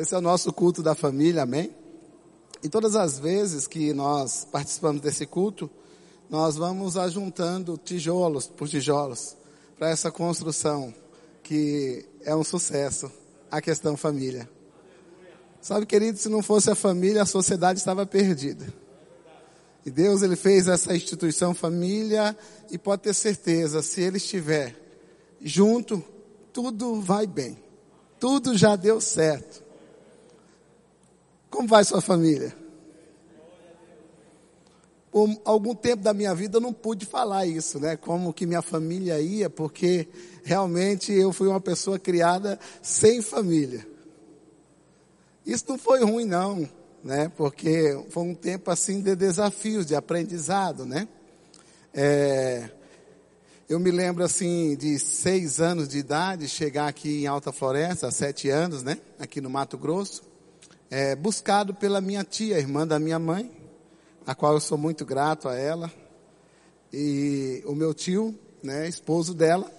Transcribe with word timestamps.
Esse 0.00 0.14
é 0.14 0.18
o 0.18 0.22
nosso 0.22 0.50
culto 0.50 0.82
da 0.82 0.94
família, 0.94 1.42
amém? 1.42 1.70
E 2.62 2.70
todas 2.70 2.96
as 2.96 3.18
vezes 3.18 3.66
que 3.66 3.92
nós 3.92 4.46
participamos 4.50 5.02
desse 5.02 5.26
culto, 5.26 5.68
nós 6.30 6.56
vamos 6.56 6.96
ajuntando 6.96 7.76
tijolos 7.76 8.46
por 8.46 8.66
tijolos 8.66 9.36
para 9.78 9.90
essa 9.90 10.10
construção 10.10 10.94
que 11.42 12.08
é 12.22 12.34
um 12.34 12.42
sucesso, 12.42 13.12
a 13.50 13.60
questão 13.60 13.94
família. 13.94 14.48
Sabe, 15.60 15.84
querido, 15.84 16.16
se 16.16 16.30
não 16.30 16.42
fosse 16.42 16.70
a 16.70 16.74
família, 16.74 17.20
a 17.20 17.26
sociedade 17.26 17.78
estava 17.78 18.06
perdida. 18.06 18.72
E 19.84 19.90
Deus, 19.90 20.22
Ele 20.22 20.34
fez 20.34 20.66
essa 20.66 20.96
instituição 20.96 21.52
família 21.52 22.34
e 22.70 22.78
pode 22.78 23.02
ter 23.02 23.12
certeza, 23.12 23.82
se 23.82 24.00
Ele 24.00 24.16
estiver 24.16 24.74
junto, 25.42 26.02
tudo 26.54 27.02
vai 27.02 27.26
bem. 27.26 27.62
Tudo 28.18 28.56
já 28.56 28.76
deu 28.76 28.98
certo. 28.98 29.68
Como 31.50 31.66
vai 31.66 31.84
sua 31.84 32.00
família? 32.00 32.54
Por 35.10 35.28
algum 35.44 35.74
tempo 35.74 36.04
da 36.04 36.14
minha 36.14 36.32
vida 36.34 36.58
eu 36.58 36.60
não 36.60 36.72
pude 36.72 37.04
falar 37.04 37.44
isso, 37.44 37.80
né? 37.80 37.96
Como 37.96 38.32
que 38.32 38.46
minha 38.46 38.62
família 38.62 39.20
ia, 39.20 39.50
porque 39.50 40.08
realmente 40.44 41.12
eu 41.12 41.32
fui 41.32 41.48
uma 41.48 41.60
pessoa 41.60 41.98
criada 41.98 42.58
sem 42.80 43.20
família. 43.20 43.84
Isso 45.44 45.64
não 45.68 45.76
foi 45.76 46.04
ruim 46.04 46.24
não, 46.24 46.68
né? 47.02 47.30
Porque 47.36 48.00
foi 48.10 48.22
um 48.22 48.34
tempo 48.34 48.70
assim 48.70 49.02
de 49.02 49.16
desafios, 49.16 49.84
de 49.84 49.96
aprendizado, 49.96 50.86
né? 50.86 51.08
É, 51.92 52.70
eu 53.68 53.80
me 53.80 53.90
lembro 53.90 54.22
assim 54.22 54.76
de 54.76 54.96
seis 55.00 55.60
anos 55.60 55.88
de 55.88 55.98
idade, 55.98 56.46
chegar 56.46 56.86
aqui 56.86 57.22
em 57.22 57.26
Alta 57.26 57.50
Floresta, 57.50 58.12
sete 58.12 58.48
anos, 58.48 58.84
né? 58.84 58.96
Aqui 59.18 59.40
no 59.40 59.50
Mato 59.50 59.76
Grosso, 59.76 60.22
é, 60.90 61.14
buscado 61.14 61.72
pela 61.72 62.00
minha 62.00 62.24
tia, 62.24 62.58
irmã 62.58 62.86
da 62.86 62.98
minha 62.98 63.18
mãe, 63.18 63.50
a 64.26 64.34
qual 64.34 64.54
eu 64.54 64.60
sou 64.60 64.76
muito 64.76 65.06
grato 65.06 65.48
a 65.48 65.54
ela. 65.54 65.90
E 66.92 67.62
o 67.64 67.74
meu 67.74 67.94
tio, 67.94 68.36
né, 68.62 68.88
esposo 68.88 69.32
dela, 69.32 69.70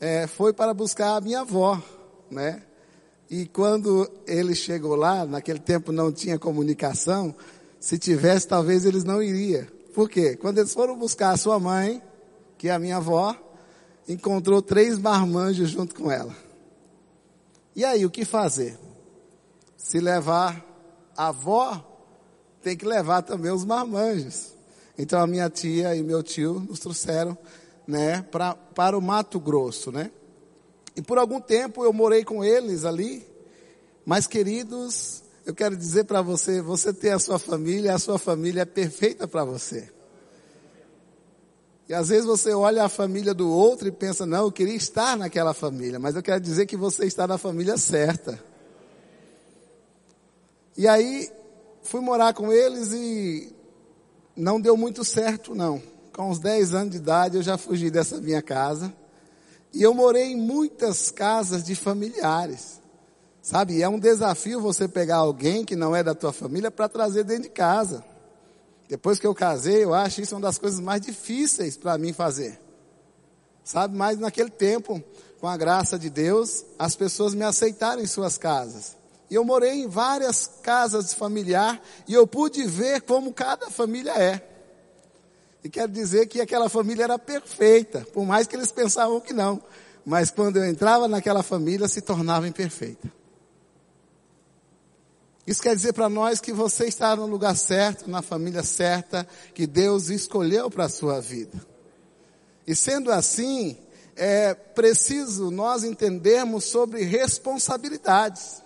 é, 0.00 0.26
foi 0.26 0.52
para 0.52 0.72
buscar 0.72 1.16
a 1.16 1.20
minha 1.20 1.40
avó, 1.40 1.82
né? 2.30 2.62
E 3.28 3.46
quando 3.46 4.08
ele 4.24 4.54
chegou 4.54 4.94
lá, 4.94 5.26
naquele 5.26 5.58
tempo 5.58 5.90
não 5.90 6.12
tinha 6.12 6.38
comunicação, 6.38 7.34
se 7.80 7.98
tivesse 7.98 8.46
talvez 8.46 8.84
eles 8.84 9.02
não 9.02 9.20
iriam. 9.20 9.66
Por 9.92 10.08
quê? 10.08 10.36
Quando 10.36 10.58
eles 10.58 10.72
foram 10.72 10.96
buscar 10.96 11.30
a 11.30 11.36
sua 11.36 11.58
mãe, 11.58 12.00
que 12.56 12.68
é 12.68 12.72
a 12.72 12.78
minha 12.78 12.98
avó, 12.98 13.34
encontrou 14.08 14.62
três 14.62 14.96
marmanjos 14.96 15.70
junto 15.70 15.94
com 15.94 16.10
ela. 16.10 16.34
E 17.74 17.84
aí, 17.84 18.06
o 18.06 18.10
que 18.10 18.24
fazer? 18.24 18.78
Se 19.76 20.00
levar 20.00 20.64
a 21.16 21.28
avó, 21.28 21.84
tem 22.62 22.76
que 22.76 22.86
levar 22.86 23.22
também 23.22 23.52
os 23.52 23.64
marmanjos. 23.64 24.52
Então 24.98 25.20
a 25.20 25.26
minha 25.26 25.48
tia 25.50 25.94
e 25.94 26.02
meu 26.02 26.22
tio 26.22 26.60
nos 26.60 26.80
trouxeram, 26.80 27.36
né, 27.86 28.22
pra, 28.22 28.54
para 28.54 28.96
o 28.96 29.02
Mato 29.02 29.38
Grosso, 29.38 29.92
né? 29.92 30.10
E 30.96 31.02
por 31.02 31.18
algum 31.18 31.40
tempo 31.40 31.84
eu 31.84 31.92
morei 31.92 32.24
com 32.24 32.42
eles 32.42 32.84
ali. 32.84 33.26
Mas 34.04 34.26
queridos, 34.26 35.22
eu 35.44 35.54
quero 35.54 35.76
dizer 35.76 36.04
para 36.04 36.22
você, 36.22 36.62
você 36.62 36.92
tem 36.92 37.12
a 37.12 37.18
sua 37.18 37.38
família, 37.38 37.94
a 37.94 37.98
sua 37.98 38.18
família 38.18 38.62
é 38.62 38.64
perfeita 38.64 39.28
para 39.28 39.44
você. 39.44 39.90
E 41.88 41.94
às 41.94 42.08
vezes 42.08 42.24
você 42.24 42.52
olha 42.52 42.82
a 42.82 42.88
família 42.88 43.32
do 43.32 43.48
outro 43.48 43.86
e 43.86 43.92
pensa, 43.92 44.26
não, 44.26 44.44
eu 44.46 44.52
queria 44.52 44.74
estar 44.74 45.16
naquela 45.16 45.54
família, 45.54 46.00
mas 46.00 46.16
eu 46.16 46.22
quero 46.22 46.40
dizer 46.40 46.66
que 46.66 46.76
você 46.76 47.04
está 47.04 47.28
na 47.28 47.38
família 47.38 47.76
certa. 47.76 48.42
E 50.76 50.86
aí, 50.86 51.30
fui 51.82 52.00
morar 52.00 52.34
com 52.34 52.52
eles 52.52 52.92
e 52.92 53.54
não 54.36 54.60
deu 54.60 54.76
muito 54.76 55.04
certo, 55.04 55.54
não. 55.54 55.82
Com 56.12 56.30
uns 56.30 56.38
10 56.38 56.74
anos 56.74 56.90
de 56.90 56.96
idade 56.98 57.36
eu 57.36 57.42
já 57.42 57.56
fugi 57.56 57.90
dessa 57.90 58.20
minha 58.20 58.42
casa. 58.42 58.92
E 59.72 59.82
eu 59.82 59.94
morei 59.94 60.32
em 60.32 60.36
muitas 60.36 61.10
casas 61.10 61.62
de 61.64 61.74
familiares. 61.74 62.80
Sabe, 63.40 63.80
é 63.80 63.88
um 63.88 63.98
desafio 63.98 64.60
você 64.60 64.88
pegar 64.88 65.18
alguém 65.18 65.64
que 65.64 65.76
não 65.76 65.94
é 65.94 66.02
da 66.02 66.14
tua 66.14 66.32
família 66.32 66.70
para 66.70 66.88
trazer 66.88 67.24
dentro 67.24 67.44
de 67.44 67.50
casa. 67.50 68.04
Depois 68.88 69.18
que 69.18 69.26
eu 69.26 69.34
casei, 69.34 69.84
eu 69.84 69.94
acho 69.94 70.20
isso 70.20 70.34
uma 70.34 70.40
das 70.40 70.58
coisas 70.58 70.80
mais 70.80 71.00
difíceis 71.00 71.76
para 71.76 71.96
mim 71.96 72.12
fazer. 72.12 72.60
Sabe, 73.64 73.96
mas 73.96 74.18
naquele 74.18 74.50
tempo, 74.50 75.02
com 75.40 75.48
a 75.48 75.56
graça 75.56 75.98
de 75.98 76.08
Deus, 76.10 76.64
as 76.78 76.94
pessoas 76.96 77.34
me 77.34 77.44
aceitaram 77.44 78.02
em 78.02 78.06
suas 78.06 78.38
casas. 78.38 78.96
E 79.30 79.34
eu 79.34 79.44
morei 79.44 79.82
em 79.82 79.88
várias 79.88 80.50
casas 80.62 81.12
familiar 81.12 81.82
e 82.06 82.14
eu 82.14 82.26
pude 82.26 82.64
ver 82.64 83.02
como 83.02 83.32
cada 83.32 83.70
família 83.70 84.12
é. 84.12 84.40
E 85.64 85.68
quero 85.68 85.90
dizer 85.90 86.26
que 86.26 86.40
aquela 86.40 86.68
família 86.68 87.04
era 87.04 87.18
perfeita, 87.18 88.06
por 88.12 88.24
mais 88.24 88.46
que 88.46 88.54
eles 88.54 88.70
pensavam 88.70 89.20
que 89.20 89.32
não. 89.32 89.60
Mas 90.04 90.30
quando 90.30 90.58
eu 90.58 90.64
entrava 90.64 91.08
naquela 91.08 91.42
família, 91.42 91.88
se 91.88 92.00
tornava 92.00 92.46
imperfeita. 92.46 93.12
Isso 95.44 95.62
quer 95.62 95.74
dizer 95.74 95.92
para 95.92 96.08
nós 96.08 96.40
que 96.40 96.52
você 96.52 96.86
está 96.86 97.14
no 97.16 97.26
lugar 97.26 97.56
certo, 97.56 98.08
na 98.08 98.22
família 98.22 98.62
certa, 98.62 99.26
que 99.54 99.66
Deus 99.66 100.08
escolheu 100.08 100.70
para 100.70 100.84
a 100.84 100.88
sua 100.88 101.20
vida. 101.20 101.60
E 102.66 102.74
sendo 102.74 103.12
assim, 103.12 103.76
é 104.16 104.54
preciso 104.54 105.50
nós 105.50 105.84
entendermos 105.84 106.64
sobre 106.64 107.02
responsabilidades. 107.02 108.62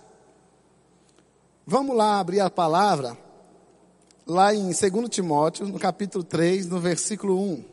Vamos 1.71 1.95
lá 1.95 2.19
abrir 2.19 2.41
a 2.41 2.49
palavra 2.49 3.17
lá 4.27 4.53
em 4.53 4.71
2 4.73 5.09
Timóteo, 5.09 5.65
no 5.65 5.79
capítulo 5.79 6.21
3, 6.21 6.67
no 6.67 6.81
versículo 6.81 7.39
1. 7.39 7.63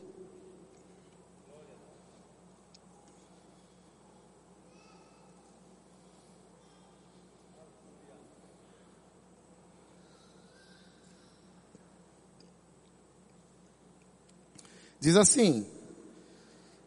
Diz 15.01 15.17
assim: 15.17 15.67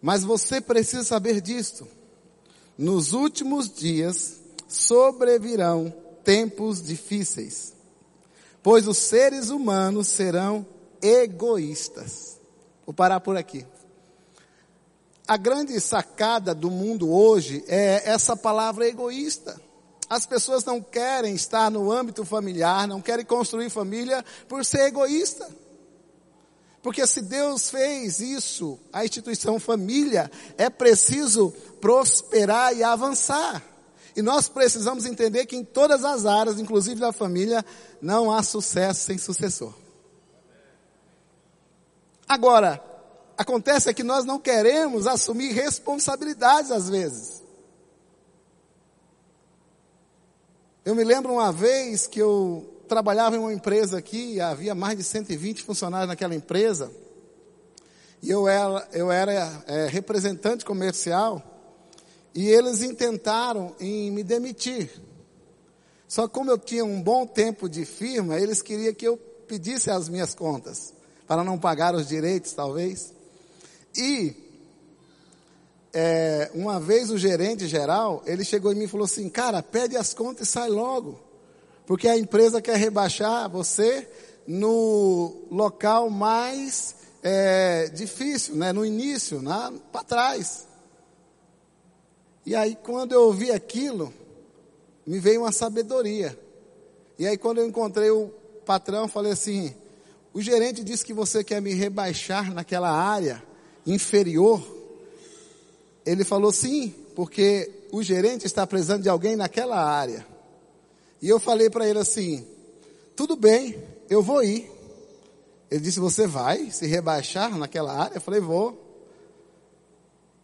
Mas 0.00 0.24
você 0.24 0.62
precisa 0.62 1.04
saber 1.04 1.42
disto. 1.42 1.86
Nos 2.78 3.12
últimos 3.12 3.70
dias 3.70 4.40
sobrevirão 4.66 6.01
tempos 6.24 6.82
difíceis 6.82 7.72
pois 8.62 8.86
os 8.86 8.96
seres 8.96 9.50
humanos 9.50 10.06
serão 10.06 10.64
egoístas. 11.02 12.40
Vou 12.86 12.94
parar 12.94 13.20
por 13.20 13.36
aqui. 13.36 13.66
A 15.26 15.36
grande 15.36 15.78
sacada 15.80 16.54
do 16.54 16.70
mundo 16.70 17.12
hoje 17.12 17.64
é 17.66 18.08
essa 18.08 18.36
palavra 18.36 18.86
egoísta. 18.86 19.60
As 20.08 20.26
pessoas 20.26 20.64
não 20.64 20.80
querem 20.80 21.34
estar 21.34 21.70
no 21.70 21.90
âmbito 21.90 22.24
familiar, 22.24 22.86
não 22.86 23.00
querem 23.00 23.24
construir 23.24 23.70
família 23.70 24.24
por 24.48 24.64
ser 24.64 24.82
egoísta. 24.86 25.48
Porque 26.82 27.06
se 27.06 27.22
Deus 27.22 27.70
fez 27.70 28.20
isso, 28.20 28.78
a 28.92 29.04
instituição 29.04 29.58
família, 29.58 30.30
é 30.58 30.68
preciso 30.68 31.52
prosperar 31.80 32.76
e 32.76 32.82
avançar. 32.82 33.62
E 34.14 34.22
nós 34.22 34.48
precisamos 34.48 35.06
entender 35.06 35.46
que 35.46 35.56
em 35.56 35.64
todas 35.64 36.04
as 36.04 36.26
áreas, 36.26 36.60
inclusive 36.60 37.00
da 37.00 37.12
família, 37.12 37.64
não 38.00 38.30
há 38.30 38.42
sucesso 38.42 39.06
sem 39.06 39.16
sucessor. 39.16 39.72
Agora, 42.28 42.82
acontece 43.36 43.88
é 43.88 43.94
que 43.94 44.02
nós 44.02 44.24
não 44.24 44.38
queremos 44.38 45.06
assumir 45.06 45.52
responsabilidades 45.52 46.70
às 46.70 46.88
vezes. 46.88 47.42
Eu 50.84 50.94
me 50.94 51.04
lembro 51.04 51.34
uma 51.34 51.52
vez 51.52 52.06
que 52.06 52.20
eu 52.20 52.82
trabalhava 52.88 53.36
em 53.36 53.38
uma 53.38 53.52
empresa 53.52 53.98
aqui, 53.98 54.40
havia 54.40 54.74
mais 54.74 54.98
de 54.98 55.04
120 55.04 55.62
funcionários 55.62 56.08
naquela 56.08 56.34
empresa, 56.34 56.90
e 58.22 58.30
eu 58.30 58.46
era, 58.46 58.88
eu 58.92 59.10
era 59.10 59.64
é, 59.66 59.86
representante 59.86 60.64
comercial, 60.64 61.51
e 62.34 62.48
eles 62.48 62.82
intentaram 62.82 63.74
em 63.78 64.10
me 64.10 64.22
demitir. 64.22 64.90
Só 66.08 66.28
como 66.28 66.50
eu 66.50 66.58
tinha 66.58 66.84
um 66.84 67.00
bom 67.00 67.26
tempo 67.26 67.68
de 67.68 67.84
firma, 67.84 68.38
eles 68.38 68.60
queriam 68.60 68.94
que 68.94 69.06
eu 69.06 69.16
pedisse 69.16 69.90
as 69.90 70.08
minhas 70.08 70.34
contas, 70.34 70.92
para 71.26 71.44
não 71.44 71.58
pagar 71.58 71.94
os 71.94 72.08
direitos, 72.08 72.52
talvez. 72.52 73.12
E, 73.96 74.34
é, 75.92 76.50
uma 76.54 76.80
vez 76.80 77.10
o 77.10 77.18
gerente 77.18 77.66
geral, 77.66 78.22
ele 78.26 78.44
chegou 78.44 78.72
em 78.72 78.76
mim 78.76 78.84
e 78.84 78.88
falou 78.88 79.04
assim, 79.04 79.28
cara, 79.28 79.62
pede 79.62 79.96
as 79.96 80.14
contas 80.14 80.48
e 80.48 80.50
sai 80.50 80.68
logo. 80.68 81.20
Porque 81.86 82.08
a 82.08 82.16
empresa 82.16 82.62
quer 82.62 82.76
rebaixar 82.76 83.50
você 83.50 84.08
no 84.46 85.46
local 85.50 86.08
mais 86.08 86.94
é, 87.22 87.88
difícil, 87.88 88.56
né? 88.56 88.72
no 88.72 88.84
início, 88.84 89.42
para 89.90 90.04
trás. 90.04 90.66
E 92.44 92.54
aí, 92.54 92.76
quando 92.82 93.12
eu 93.12 93.22
ouvi 93.22 93.50
aquilo, 93.50 94.12
me 95.06 95.18
veio 95.18 95.42
uma 95.42 95.52
sabedoria. 95.52 96.38
E 97.18 97.26
aí 97.26 97.36
quando 97.36 97.58
eu 97.58 97.66
encontrei 97.66 98.10
o 98.10 98.28
patrão, 98.64 99.06
falei 99.08 99.32
assim: 99.32 99.74
"O 100.32 100.40
gerente 100.40 100.82
disse 100.82 101.04
que 101.04 101.12
você 101.12 101.44
quer 101.44 101.60
me 101.60 101.72
rebaixar 101.74 102.52
naquela 102.52 102.90
área 102.90 103.42
inferior". 103.86 104.60
Ele 106.04 106.24
falou: 106.24 106.52
"Sim, 106.52 106.94
porque 107.14 107.70
o 107.92 108.02
gerente 108.02 108.46
está 108.46 108.66
precisando 108.66 109.02
de 109.02 109.08
alguém 109.08 109.36
naquela 109.36 109.76
área". 109.76 110.26
E 111.20 111.28
eu 111.28 111.38
falei 111.38 111.70
para 111.70 111.88
ele 111.88 111.98
assim: 111.98 112.46
"Tudo 113.14 113.36
bem, 113.36 113.76
eu 114.08 114.22
vou 114.22 114.42
ir". 114.42 114.70
Ele 115.70 115.80
disse: 115.80 116.00
"Você 116.00 116.26
vai 116.26 116.70
se 116.70 116.86
rebaixar 116.86 117.56
naquela 117.56 117.92
área?" 117.92 118.16
Eu 118.16 118.20
falei: 118.20 118.40
"Vou". 118.40 118.91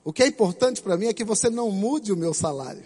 O 0.09 0.13
que 0.13 0.23
é 0.23 0.27
importante 0.27 0.81
para 0.81 0.97
mim 0.97 1.05
é 1.05 1.13
que 1.13 1.23
você 1.23 1.51
não 1.51 1.71
mude 1.71 2.15
o 2.15 2.17
meu 2.17 2.33
salário. 2.33 2.83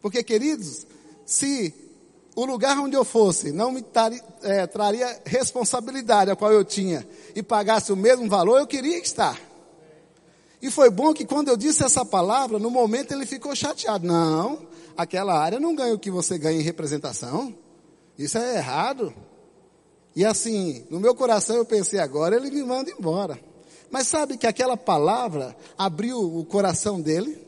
Porque, 0.00 0.22
queridos, 0.22 0.86
se 1.26 1.74
o 2.36 2.44
lugar 2.44 2.78
onde 2.78 2.94
eu 2.94 3.04
fosse 3.04 3.50
não 3.50 3.72
me 3.72 3.82
tari, 3.82 4.22
é, 4.42 4.68
traria 4.68 5.20
responsabilidade 5.26 6.30
a 6.30 6.36
qual 6.36 6.52
eu 6.52 6.64
tinha 6.64 7.04
e 7.34 7.42
pagasse 7.42 7.92
o 7.92 7.96
mesmo 7.96 8.28
valor, 8.28 8.60
eu 8.60 8.68
queria 8.68 8.98
estar. 8.98 9.36
E 10.62 10.70
foi 10.70 10.90
bom 10.90 11.12
que 11.12 11.26
quando 11.26 11.48
eu 11.48 11.56
disse 11.56 11.82
essa 11.82 12.04
palavra, 12.04 12.60
no 12.60 12.70
momento 12.70 13.10
ele 13.10 13.26
ficou 13.26 13.52
chateado. 13.56 14.06
Não, 14.06 14.64
aquela 14.96 15.36
área 15.36 15.58
não 15.58 15.74
ganha 15.74 15.92
o 15.92 15.98
que 15.98 16.08
você 16.08 16.38
ganha 16.38 16.60
em 16.60 16.62
representação. 16.62 17.52
Isso 18.16 18.38
é 18.38 18.58
errado. 18.58 19.12
E 20.14 20.24
assim, 20.24 20.86
no 20.88 21.00
meu 21.00 21.16
coração 21.16 21.56
eu 21.56 21.64
pensei, 21.64 21.98
agora 21.98 22.36
ele 22.36 22.48
me 22.48 22.62
manda 22.62 22.92
embora. 22.92 23.47
Mas 23.90 24.06
sabe 24.06 24.36
que 24.36 24.46
aquela 24.46 24.76
palavra 24.76 25.56
abriu 25.76 26.20
o 26.20 26.44
coração 26.44 27.00
dele? 27.00 27.46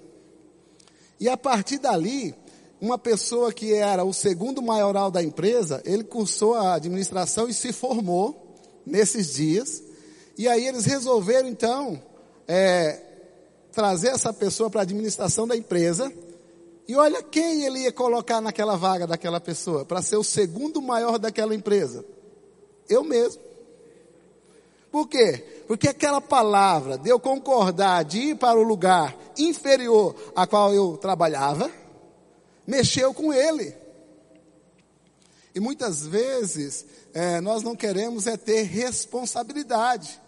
E 1.18 1.28
a 1.28 1.36
partir 1.36 1.78
dali, 1.78 2.34
uma 2.80 2.96
pessoa 2.96 3.52
que 3.52 3.74
era 3.74 4.04
o 4.04 4.12
segundo 4.12 4.62
maioral 4.62 5.10
da 5.10 5.22
empresa, 5.22 5.82
ele 5.84 6.02
cursou 6.02 6.54
a 6.54 6.74
administração 6.74 7.48
e 7.48 7.54
se 7.54 7.72
formou 7.72 8.56
nesses 8.86 9.34
dias. 9.34 9.82
E 10.38 10.48
aí 10.48 10.66
eles 10.66 10.86
resolveram 10.86 11.48
então 11.48 12.02
é, 12.48 12.98
trazer 13.70 14.08
essa 14.08 14.32
pessoa 14.32 14.70
para 14.70 14.80
a 14.80 14.82
administração 14.82 15.46
da 15.46 15.54
empresa. 15.54 16.10
E 16.88 16.96
olha 16.96 17.22
quem 17.22 17.64
ele 17.64 17.80
ia 17.80 17.92
colocar 17.92 18.40
naquela 18.40 18.76
vaga 18.76 19.06
daquela 19.06 19.40
pessoa, 19.40 19.84
para 19.84 20.00
ser 20.00 20.16
o 20.16 20.24
segundo 20.24 20.80
maior 20.80 21.18
daquela 21.18 21.54
empresa. 21.54 22.04
Eu 22.88 23.04
mesmo. 23.04 23.49
Por 24.90 25.08
quê? 25.08 25.64
Porque 25.68 25.88
aquela 25.88 26.20
palavra 26.20 26.98
de 26.98 27.08
eu 27.08 27.20
concordar 27.20 28.04
de 28.04 28.18
ir 28.18 28.36
para 28.36 28.58
o 28.58 28.62
lugar 28.62 29.16
inferior 29.38 30.14
a 30.34 30.46
qual 30.46 30.74
eu 30.74 30.96
trabalhava, 30.96 31.70
mexeu 32.66 33.14
com 33.14 33.32
ele. 33.32 33.74
E 35.54 35.60
muitas 35.60 36.06
vezes 36.06 36.84
é, 37.12 37.40
nós 37.40 37.62
não 37.62 37.76
queremos 37.76 38.26
é 38.26 38.36
ter 38.36 38.62
responsabilidade. 38.62 40.20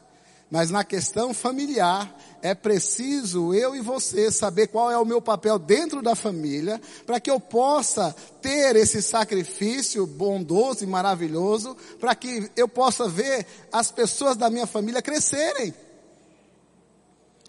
Mas 0.53 0.71
na 0.71 0.85
questão 0.85 1.33
familiar, 1.33 2.15
é 2.43 2.55
preciso 2.55 3.55
eu 3.55 3.75
e 3.75 3.81
você 3.81 4.31
saber 4.31 4.67
qual 4.67 4.91
é 4.91 4.99
o 4.99 5.05
meu 5.05 5.19
papel 5.19 5.59
dentro 5.59 6.03
da 6.03 6.15
família, 6.15 6.79
para 7.07 7.19
que 7.19 7.31
eu 7.31 7.41
possa 7.41 8.15
ter 8.43 8.77
esse 8.77 9.01
sacrifício 9.01 10.07
bondoso 10.07 10.85
e 10.85 10.87
maravilhoso, 10.87 11.75
para 11.99 12.15
que 12.15 12.51
eu 12.55 12.69
possa 12.69 13.09
ver 13.09 13.47
as 13.73 13.91
pessoas 13.91 14.37
da 14.37 14.51
minha 14.51 14.67
família 14.67 15.01
crescerem. 15.01 15.75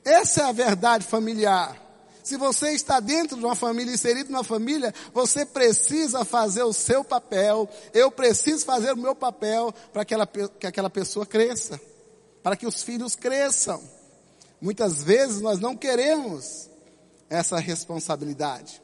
Essa 0.05 0.43
é 0.43 0.45
a 0.45 0.53
verdade 0.53 1.05
familiar. 1.05 1.77
Se 2.23 2.37
você 2.37 2.69
está 2.71 3.01
dentro 3.01 3.35
de 3.35 3.43
uma 3.43 3.53
família, 3.53 3.93
inserido 3.93 4.31
numa 4.31 4.45
família, 4.45 4.93
você 5.13 5.45
precisa 5.45 6.23
fazer 6.23 6.63
o 6.63 6.71
seu 6.71 7.03
papel, 7.03 7.67
eu 7.93 8.09
preciso 8.09 8.63
fazer 8.63 8.93
o 8.93 8.97
meu 8.97 9.13
papel 9.13 9.73
para 9.91 10.05
que, 10.05 10.15
que 10.57 10.67
aquela 10.67 10.89
pessoa 10.89 11.25
cresça 11.25 11.77
para 12.43 12.57
que 12.57 12.67
os 12.67 12.83
filhos 12.83 13.15
cresçam. 13.15 13.81
Muitas 14.61 15.01
vezes 15.01 15.41
nós 15.41 15.59
não 15.59 15.75
queremos 15.75 16.69
essa 17.29 17.57
responsabilidade. 17.57 18.81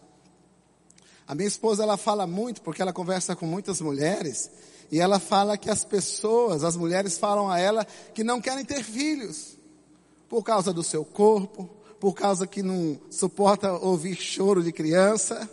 A 1.28 1.36
minha 1.36 1.48
esposa 1.48 1.84
ela 1.84 1.98
fala 1.98 2.26
muito 2.26 2.62
porque 2.62 2.82
ela 2.82 2.94
conversa 2.94 3.36
com 3.36 3.46
muitas 3.46 3.80
mulheres 3.82 4.50
e 4.92 5.00
ela 5.00 5.20
fala 5.20 5.58
que 5.58 5.70
as 5.70 5.86
pessoas, 5.86 6.64
as 6.64 6.76
mulheres 6.76 7.18
falam 7.18 7.50
a 7.50 7.60
ela 7.60 7.86
que 8.14 8.24
não 8.24 8.42
querem 8.42 8.66
ter 8.66 8.84
filhos 8.84 9.58
por 10.28 10.44
causa 10.44 10.74
do 10.74 10.82
seu 10.82 11.06
corpo, 11.06 11.70
por 12.00 12.14
causa 12.14 12.48
que 12.48 12.64
não 12.64 13.00
suporta 13.12 13.74
ouvir 13.74 14.16
choro 14.16 14.64
de 14.64 14.72
criança. 14.72 15.50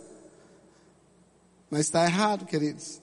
Mas 1.69 1.81
está 1.81 2.05
errado, 2.05 2.45
queridos. 2.45 3.01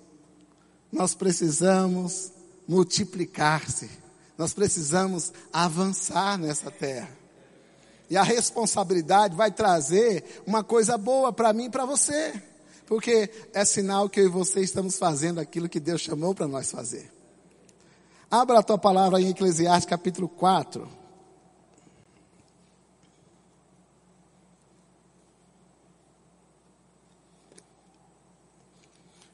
Nós 0.91 1.15
precisamos 1.15 2.33
multiplicar-se 2.67 4.04
nós 4.37 4.53
precisamos 4.53 5.33
avançar 5.53 6.39
nessa 6.39 6.71
terra. 6.71 7.11
E 8.11 8.17
a 8.17 8.23
responsabilidade 8.23 9.35
vai 9.35 9.51
trazer 9.51 10.43
uma 10.47 10.63
coisa 10.63 10.99
boa 10.99 11.33
para 11.33 11.53
mim 11.53 11.67
e 11.67 11.71
para 11.71 11.87
você. 11.87 12.43
Porque 12.87 13.31
é 13.55 13.65
sinal 13.65 14.09
que 14.09 14.21
eu 14.21 14.27
e 14.27 14.29
você 14.29 14.61
estamos 14.61 14.99
fazendo 14.99 15.41
aquilo 15.41 15.69
que 15.69 15.81
Deus 15.81 16.03
chamou 16.03 16.35
para 16.35 16.47
nós 16.47 16.71
fazer. 16.71 17.11
Abra 18.31 18.59
a 18.59 18.63
tua 18.63 18.77
palavra 18.77 19.21
em 19.21 19.31
Eclesiastes 19.31 19.89
capítulo 19.89 20.29
4. 20.29 20.87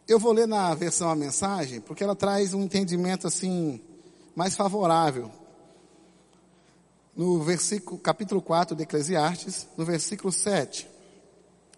Eu 0.06 0.19
vou 0.19 0.32
ler 0.32 0.46
na 0.46 0.75
versão 0.75 1.08
a 1.08 1.14
mensagem, 1.14 1.81
porque 1.81 2.03
ela 2.03 2.17
traz 2.17 2.53
um 2.53 2.62
entendimento 2.62 3.26
assim 3.26 3.81
mais 4.40 4.56
favorável. 4.56 5.31
No 7.14 7.42
versículo, 7.42 8.00
capítulo 8.00 8.40
4 8.40 8.75
de 8.75 8.84
Eclesiastes, 8.84 9.69
no 9.76 9.84
versículo 9.84 10.32
7, 10.32 10.88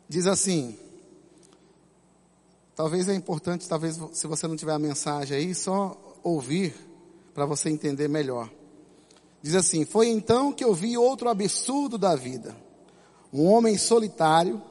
diz 0.08 0.28
assim, 0.28 0.78
talvez 2.76 3.08
é 3.08 3.14
importante, 3.16 3.68
talvez 3.68 3.98
se 4.12 4.28
você 4.28 4.46
não 4.46 4.54
tiver 4.54 4.74
a 4.74 4.78
mensagem 4.78 5.36
aí, 5.36 5.52
só 5.56 6.00
ouvir 6.22 6.72
para 7.34 7.44
você 7.46 7.68
entender 7.68 8.06
melhor. 8.06 8.48
Diz 9.42 9.56
assim: 9.56 9.84
Foi 9.84 10.06
então 10.06 10.52
que 10.52 10.62
eu 10.62 10.72
vi 10.72 10.96
outro 10.96 11.28
absurdo 11.28 11.98
da 11.98 12.14
vida. 12.14 12.56
Um 13.32 13.44
homem 13.46 13.76
solitário, 13.76 14.62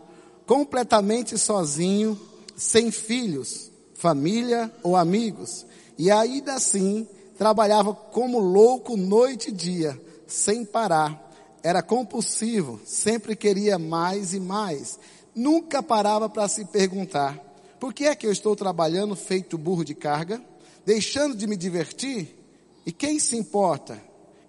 completamente 0.45 1.37
sozinho, 1.37 2.17
sem 2.55 2.89
filhos, 2.89 3.69
família 3.95 4.73
ou 4.81 4.95
amigos, 4.95 5.65
e 5.97 6.09
ainda 6.09 6.53
assim 6.53 7.05
Trabalhava 7.41 7.91
como 7.91 8.37
louco 8.37 8.95
noite 8.95 9.49
e 9.49 9.51
dia, 9.51 9.99
sem 10.27 10.63
parar. 10.63 11.33
Era 11.63 11.81
compulsivo, 11.81 12.79
sempre 12.85 13.35
queria 13.35 13.79
mais 13.79 14.35
e 14.35 14.39
mais. 14.39 14.99
Nunca 15.33 15.81
parava 15.81 16.29
para 16.29 16.47
se 16.47 16.65
perguntar: 16.65 17.35
por 17.79 17.95
que 17.95 18.05
é 18.05 18.13
que 18.13 18.27
eu 18.27 18.31
estou 18.31 18.55
trabalhando 18.55 19.15
feito 19.15 19.57
burro 19.57 19.83
de 19.83 19.95
carga, 19.95 20.39
deixando 20.85 21.35
de 21.35 21.47
me 21.47 21.57
divertir? 21.57 22.37
E 22.85 22.91
quem 22.91 23.17
se 23.17 23.35
importa? 23.35 23.99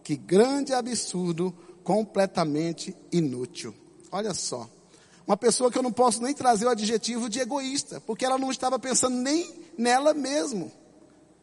Que 0.05 0.15
grande 0.15 0.75
absurdo, 0.75 1.51
completamente 1.83 2.95
inútil. 3.11 3.75
Olha 4.11 4.35
só. 4.35 4.69
Uma 5.27 5.39
pessoa 5.39 5.73
que 5.73 5.79
eu 5.79 5.83
não 5.83 5.93
posso 5.93 6.23
nem 6.23 6.35
trazer 6.35 6.67
o 6.67 6.69
adjetivo 6.71 7.31
de 7.31 7.41
egoísta, 7.41 8.03
porque 8.03 8.27
ela 8.27 8.37
não 8.37 8.51
estava 8.51 8.79
pensando 8.79 9.17
nem 9.17 9.51
nela 9.79 10.13
mesma. 10.13 10.82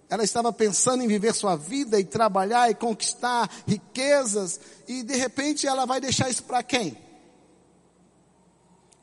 Ela 0.09 0.23
estava 0.23 0.51
pensando 0.51 1.03
em 1.03 1.07
viver 1.07 1.33
sua 1.35 1.55
vida 1.55 1.99
e 1.99 2.03
trabalhar 2.03 2.69
e 2.71 2.75
conquistar 2.75 3.47
riquezas 3.67 4.59
e 4.87 5.03
de 5.03 5.15
repente 5.15 5.67
ela 5.67 5.85
vai 5.85 6.01
deixar 6.01 6.29
isso 6.29 6.43
para 6.43 6.63
quem? 6.63 6.97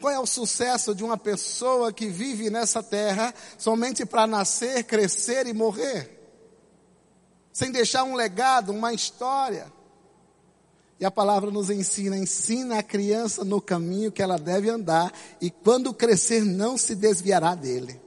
Qual 0.00 0.12
é 0.12 0.18
o 0.18 0.26
sucesso 0.26 0.94
de 0.94 1.04
uma 1.04 1.16
pessoa 1.16 1.92
que 1.92 2.06
vive 2.06 2.50
nessa 2.50 2.82
terra 2.82 3.32
somente 3.56 4.04
para 4.04 4.26
nascer, 4.26 4.82
crescer 4.84 5.46
e 5.46 5.54
morrer? 5.54 6.12
Sem 7.52 7.70
deixar 7.70 8.02
um 8.02 8.14
legado, 8.14 8.72
uma 8.72 8.92
história. 8.92 9.72
E 10.98 11.04
a 11.04 11.10
palavra 11.10 11.50
nos 11.50 11.70
ensina, 11.70 12.16
ensina 12.16 12.78
a 12.78 12.82
criança 12.82 13.44
no 13.44 13.60
caminho 13.60 14.10
que 14.10 14.22
ela 14.22 14.38
deve 14.38 14.68
andar 14.68 15.12
e 15.40 15.50
quando 15.50 15.94
crescer 15.94 16.44
não 16.44 16.76
se 16.76 16.94
desviará 16.94 17.54
dele. 17.54 18.05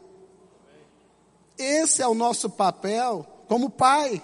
Esse 1.59 2.01
é 2.01 2.07
o 2.07 2.13
nosso 2.13 2.49
papel 2.49 3.27
como 3.49 3.69
pai 3.69 4.23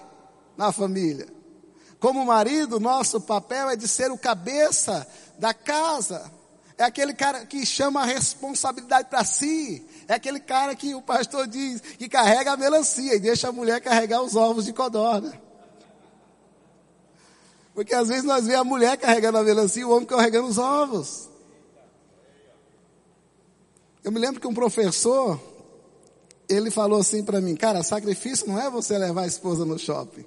na 0.56 0.72
família. 0.72 1.28
Como 2.00 2.24
marido, 2.24 2.80
nosso 2.80 3.20
papel 3.20 3.68
é 3.68 3.76
de 3.76 3.86
ser 3.86 4.10
o 4.10 4.16
cabeça 4.16 5.06
da 5.38 5.52
casa. 5.52 6.32
É 6.78 6.84
aquele 6.84 7.12
cara 7.12 7.44
que 7.44 7.64
chama 7.66 8.02
a 8.02 8.04
responsabilidade 8.04 9.08
para 9.08 9.24
si. 9.24 9.86
É 10.08 10.14
aquele 10.14 10.40
cara 10.40 10.74
que 10.74 10.94
o 10.94 11.02
pastor 11.02 11.46
diz 11.46 11.80
que 11.80 12.08
carrega 12.08 12.52
a 12.52 12.56
melancia 12.56 13.14
e 13.14 13.20
deixa 13.20 13.48
a 13.48 13.52
mulher 13.52 13.80
carregar 13.80 14.22
os 14.22 14.34
ovos 14.34 14.64
de 14.64 14.72
codorna. 14.72 15.38
Porque 17.74 17.94
às 17.94 18.08
vezes 18.08 18.24
nós 18.24 18.46
vemos 18.46 18.60
a 18.60 18.64
mulher 18.64 18.96
carregando 18.96 19.36
a 19.36 19.42
melancia 19.42 19.82
e 19.82 19.84
o 19.84 19.90
homem 19.90 20.06
carregando 20.06 20.48
os 20.48 20.56
ovos. 20.56 21.28
Eu 24.02 24.12
me 24.12 24.18
lembro 24.18 24.40
que 24.40 24.46
um 24.46 24.54
professor, 24.54 25.38
ele 26.48 26.70
falou 26.70 27.00
assim 27.00 27.24
para 27.24 27.40
mim, 27.40 27.54
cara, 27.54 27.82
sacrifício 27.82 28.46
não 28.48 28.60
é 28.60 28.70
você 28.70 28.96
levar 28.96 29.22
a 29.22 29.26
esposa 29.26 29.64
no 29.64 29.78
shopping. 29.78 30.24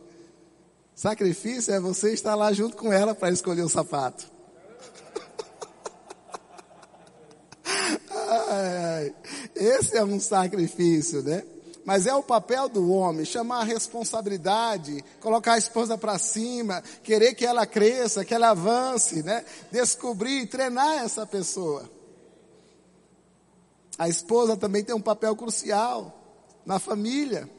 Sacrifício 0.96 1.74
é 1.74 1.80
você 1.80 2.12
estar 2.14 2.36
lá 2.36 2.52
junto 2.52 2.76
com 2.76 2.92
ela 2.92 3.16
para 3.16 3.32
escolher 3.32 3.62
o 3.62 3.70
sapato. 3.70 4.26
ai, 8.12 9.16
esse 9.56 9.96
é 9.96 10.04
um 10.04 10.20
sacrifício, 10.20 11.24
né? 11.24 11.44
Mas 11.86 12.06
é 12.06 12.14
o 12.14 12.22
papel 12.22 12.68
do 12.68 12.92
homem 12.92 13.26
chamar 13.26 13.62
a 13.62 13.64
responsabilidade, 13.64 15.04
colocar 15.22 15.54
a 15.54 15.58
esposa 15.58 15.98
para 15.98 16.20
cima, 16.20 16.84
querer 17.02 17.34
que 17.34 17.46
ela 17.46 17.66
cresça, 17.66 18.26
que 18.26 18.34
ela 18.34 18.50
avance, 18.50 19.24
né? 19.24 19.44
Descobrir, 19.72 20.48
treinar 20.48 21.04
essa 21.04 21.26
pessoa. 21.26 21.90
A 24.00 24.08
esposa 24.08 24.56
também 24.56 24.82
tem 24.82 24.96
um 24.96 25.02
papel 25.02 25.36
crucial 25.36 26.18
na 26.66 26.80
família, 26.80 27.50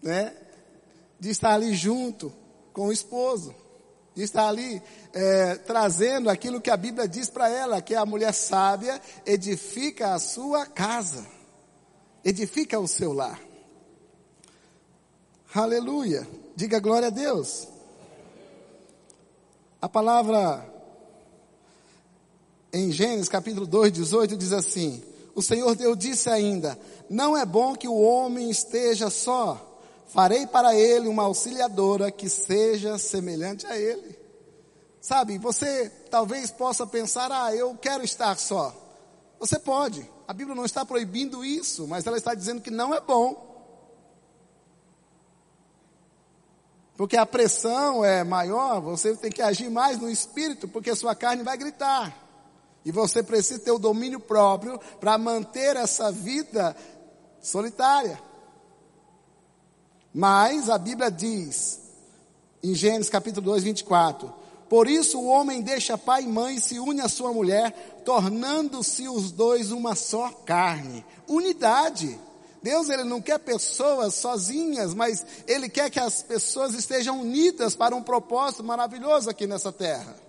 né? 0.00 0.32
De 1.18 1.28
estar 1.30 1.54
ali 1.54 1.74
junto 1.74 2.32
com 2.72 2.86
o 2.86 2.92
esposo, 2.92 3.52
de 4.14 4.22
estar 4.22 4.46
ali 4.46 4.80
é, 5.12 5.56
trazendo 5.56 6.30
aquilo 6.30 6.60
que 6.60 6.70
a 6.70 6.76
Bíblia 6.76 7.08
diz 7.08 7.28
para 7.28 7.48
ela, 7.48 7.82
que 7.82 7.96
a 7.96 8.06
mulher 8.06 8.32
sábia 8.32 9.02
edifica 9.26 10.14
a 10.14 10.20
sua 10.20 10.66
casa, 10.66 11.26
edifica 12.24 12.78
o 12.78 12.86
seu 12.86 13.12
lar. 13.12 13.40
Aleluia. 15.52 16.28
Diga 16.54 16.78
glória 16.78 17.08
a 17.08 17.10
Deus. 17.10 17.66
A 19.82 19.88
palavra 19.88 20.64
em 22.72 22.92
Gênesis 22.92 23.28
capítulo 23.28 23.66
2, 23.66 23.90
18 23.90 24.36
diz 24.36 24.52
assim: 24.52 25.15
o 25.36 25.42
Senhor 25.42 25.76
Deus 25.76 25.98
disse 25.98 26.30
ainda: 26.30 26.78
Não 27.10 27.36
é 27.36 27.44
bom 27.44 27.76
que 27.76 27.86
o 27.86 28.00
homem 28.00 28.50
esteja 28.50 29.10
só. 29.10 29.62
Farei 30.06 30.46
para 30.46 30.74
ele 30.74 31.08
uma 31.08 31.24
auxiliadora 31.24 32.10
que 32.10 32.26
seja 32.26 32.96
semelhante 32.96 33.66
a 33.66 33.76
ele. 33.76 34.18
Sabe, 34.98 35.36
você 35.36 35.90
talvez 36.10 36.50
possa 36.50 36.86
pensar: 36.86 37.30
Ah, 37.30 37.54
eu 37.54 37.76
quero 37.76 38.02
estar 38.02 38.38
só. 38.38 38.74
Você 39.38 39.58
pode. 39.58 40.10
A 40.26 40.32
Bíblia 40.32 40.56
não 40.56 40.64
está 40.64 40.86
proibindo 40.86 41.44
isso, 41.44 41.86
mas 41.86 42.06
ela 42.06 42.16
está 42.16 42.34
dizendo 42.34 42.62
que 42.62 42.70
não 42.70 42.94
é 42.94 43.00
bom. 43.00 43.44
Porque 46.96 47.18
a 47.18 47.26
pressão 47.26 48.02
é 48.02 48.24
maior, 48.24 48.80
você 48.80 49.14
tem 49.14 49.30
que 49.30 49.42
agir 49.42 49.68
mais 49.68 50.00
no 50.00 50.10
espírito, 50.10 50.66
porque 50.66 50.96
sua 50.96 51.14
carne 51.14 51.42
vai 51.42 51.58
gritar. 51.58 52.25
E 52.86 52.92
você 52.92 53.20
precisa 53.20 53.58
ter 53.58 53.72
o 53.72 53.80
domínio 53.80 54.20
próprio 54.20 54.78
para 55.00 55.18
manter 55.18 55.74
essa 55.74 56.12
vida 56.12 56.76
solitária. 57.42 58.16
Mas 60.14 60.70
a 60.70 60.78
Bíblia 60.78 61.10
diz, 61.10 61.80
em 62.62 62.76
Gênesis 62.76 63.10
capítulo 63.10 63.44
2, 63.44 63.64
24: 63.64 64.32
Por 64.68 64.86
isso 64.86 65.18
o 65.18 65.26
homem 65.26 65.62
deixa 65.62 65.98
pai 65.98 66.22
e 66.22 66.28
mãe 66.28 66.54
e 66.54 66.60
se 66.60 66.78
une 66.78 67.00
à 67.00 67.08
sua 67.08 67.32
mulher, 67.32 68.02
tornando-se 68.04 69.08
os 69.08 69.32
dois 69.32 69.72
uma 69.72 69.96
só 69.96 70.30
carne. 70.46 71.04
Unidade. 71.26 72.16
Deus 72.62 72.88
ele 72.88 73.02
não 73.02 73.20
quer 73.20 73.40
pessoas 73.40 74.14
sozinhas, 74.14 74.94
mas 74.94 75.26
ele 75.48 75.68
quer 75.68 75.90
que 75.90 75.98
as 75.98 76.22
pessoas 76.22 76.72
estejam 76.72 77.20
unidas 77.20 77.74
para 77.74 77.96
um 77.96 78.02
propósito 78.02 78.62
maravilhoso 78.62 79.28
aqui 79.28 79.44
nessa 79.44 79.72
terra. 79.72 80.25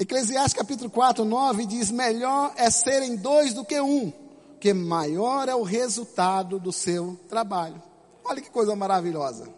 Eclesiastes 0.00 0.54
capítulo 0.54 0.88
4, 0.88 1.24
9 1.24 1.66
diz: 1.66 1.90
Melhor 1.90 2.52
é 2.56 2.70
serem 2.70 3.16
dois 3.16 3.52
do 3.52 3.64
que 3.64 3.80
um, 3.80 4.12
que 4.60 4.72
maior 4.72 5.48
é 5.48 5.54
o 5.56 5.64
resultado 5.64 6.60
do 6.60 6.72
seu 6.72 7.18
trabalho. 7.28 7.82
Olha 8.24 8.40
que 8.40 8.50
coisa 8.50 8.76
maravilhosa. 8.76 9.48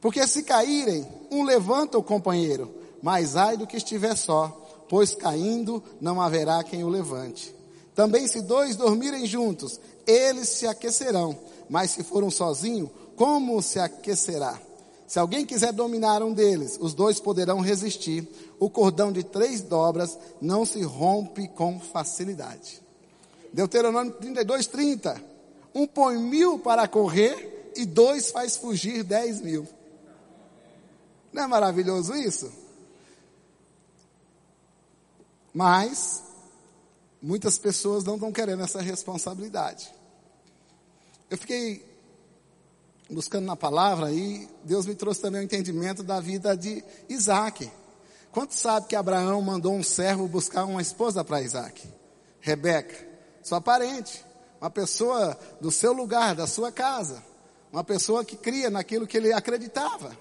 Porque 0.00 0.26
se 0.26 0.42
caírem, 0.44 1.06
um 1.30 1.42
levanta 1.42 1.98
o 1.98 2.02
companheiro, 2.02 2.72
mas 3.02 3.36
ai 3.36 3.58
do 3.58 3.66
que 3.66 3.76
estiver 3.76 4.16
só, 4.16 4.48
pois 4.88 5.14
caindo 5.14 5.82
não 6.00 6.20
haverá 6.20 6.64
quem 6.64 6.82
o 6.82 6.88
levante. 6.88 7.54
Também 7.94 8.26
se 8.26 8.40
dois 8.42 8.76
dormirem 8.76 9.26
juntos, 9.26 9.78
eles 10.06 10.48
se 10.48 10.66
aquecerão, 10.66 11.36
mas 11.68 11.90
se 11.90 12.02
for 12.02 12.24
um 12.24 12.30
sozinho, 12.30 12.90
como 13.14 13.60
se 13.60 13.78
aquecerá? 13.78 14.58
Se 15.06 15.20
alguém 15.20 15.46
quiser 15.46 15.72
dominar 15.72 16.22
um 16.22 16.32
deles, 16.32 16.76
os 16.80 16.92
dois 16.92 17.20
poderão 17.20 17.60
resistir. 17.60 18.28
O 18.58 18.70
cordão 18.70 19.12
de 19.12 19.22
três 19.22 19.60
dobras 19.60 20.18
não 20.40 20.64
se 20.64 20.82
rompe 20.82 21.48
com 21.48 21.78
facilidade. 21.78 22.80
Deuteronômio 23.52 24.12
32, 24.12 24.66
30. 24.66 25.22
Um 25.74 25.86
põe 25.86 26.16
mil 26.16 26.58
para 26.58 26.88
correr 26.88 27.72
e 27.76 27.84
dois 27.84 28.30
faz 28.30 28.56
fugir 28.56 29.04
dez 29.04 29.40
mil. 29.40 29.66
Não 31.32 31.42
é 31.42 31.46
maravilhoso 31.46 32.14
isso? 32.14 32.50
Mas, 35.52 36.22
muitas 37.20 37.58
pessoas 37.58 38.04
não 38.04 38.14
estão 38.14 38.32
querendo 38.32 38.62
essa 38.62 38.80
responsabilidade. 38.80 39.92
Eu 41.30 41.36
fiquei 41.36 41.84
buscando 43.10 43.46
na 43.46 43.56
palavra 43.56 44.12
e 44.12 44.48
Deus 44.64 44.86
me 44.86 44.94
trouxe 44.94 45.20
também 45.20 45.40
o 45.40 45.44
entendimento 45.44 46.02
da 46.02 46.20
vida 46.20 46.56
de 46.56 46.82
Isaac. 47.08 47.70
Quanto 48.36 48.52
sabe 48.52 48.86
que 48.86 48.94
Abraão 48.94 49.40
mandou 49.40 49.72
um 49.72 49.82
servo 49.82 50.28
buscar 50.28 50.66
uma 50.66 50.82
esposa 50.82 51.24
para 51.24 51.40
Isaac? 51.40 51.82
Rebeca, 52.38 52.94
sua 53.42 53.62
parente, 53.62 54.22
uma 54.60 54.68
pessoa 54.68 55.38
do 55.58 55.70
seu 55.70 55.94
lugar, 55.94 56.34
da 56.34 56.46
sua 56.46 56.70
casa, 56.70 57.24
uma 57.72 57.82
pessoa 57.82 58.26
que 58.26 58.36
cria 58.36 58.68
naquilo 58.68 59.06
que 59.06 59.16
ele 59.16 59.32
acreditava. 59.32 60.14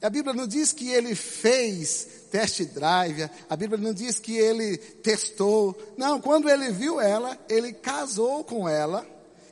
A 0.00 0.08
Bíblia 0.08 0.32
não 0.32 0.46
diz 0.46 0.72
que 0.72 0.88
ele 0.88 1.16
fez 1.16 2.06
test 2.30 2.62
drive, 2.66 3.28
a 3.50 3.56
Bíblia 3.56 3.80
não 3.80 3.92
diz 3.92 4.20
que 4.20 4.36
ele 4.36 4.78
testou. 4.78 5.76
Não, 5.98 6.20
quando 6.20 6.48
ele 6.48 6.70
viu 6.70 7.00
ela, 7.00 7.36
ele 7.48 7.72
casou 7.72 8.44
com 8.44 8.68
ela 8.68 9.04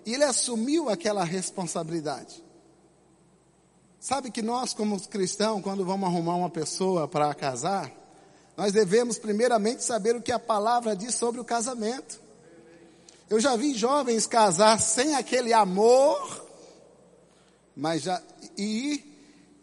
e 0.07 0.15
ele 0.15 0.23
assumiu 0.23 0.89
aquela 0.89 1.25
responsabilidade. 1.25 2.41
Sabe 4.01 4.31
que 4.31 4.41
nós, 4.41 4.73
como 4.73 4.99
cristãos, 5.09 5.63
quando 5.63 5.85
vamos 5.85 6.09
arrumar 6.09 6.35
uma 6.35 6.49
pessoa 6.49 7.07
para 7.07 7.35
casar, 7.35 7.93
nós 8.57 8.73
devemos 8.73 9.19
primeiramente 9.19 9.85
saber 9.85 10.17
o 10.17 10.23
que 10.23 10.33
a 10.33 10.39
palavra 10.39 10.97
diz 10.97 11.15
sobre 11.15 11.39
o 11.39 11.45
casamento. 11.45 12.19
Eu 13.29 13.39
já 13.39 13.55
vi 13.57 13.75
jovens 13.75 14.27
casar 14.27 14.81
sem 14.81 15.15
aquele 15.15 15.53
amor, 15.53 16.47
mas 17.77 18.01
já 18.03 18.23
e 18.57 19.05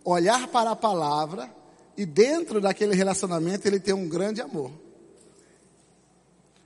olhar 0.05 0.47
para 0.49 0.69
a 0.69 0.75
palavra 0.75 1.51
e 1.97 2.05
dentro 2.05 2.61
daquele 2.61 2.93
relacionamento 2.93 3.67
ele 3.67 3.79
tem 3.79 3.95
um 3.95 4.07
grande 4.07 4.39
amor. 4.39 4.71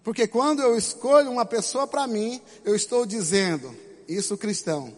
Porque 0.04 0.28
quando 0.28 0.62
eu 0.62 0.78
escolho 0.78 1.32
uma 1.32 1.46
pessoa 1.46 1.88
para 1.88 2.06
mim, 2.06 2.42
eu 2.66 2.76
estou 2.76 3.06
dizendo, 3.06 3.74
isso 4.10 4.38
cristão, 4.38 4.94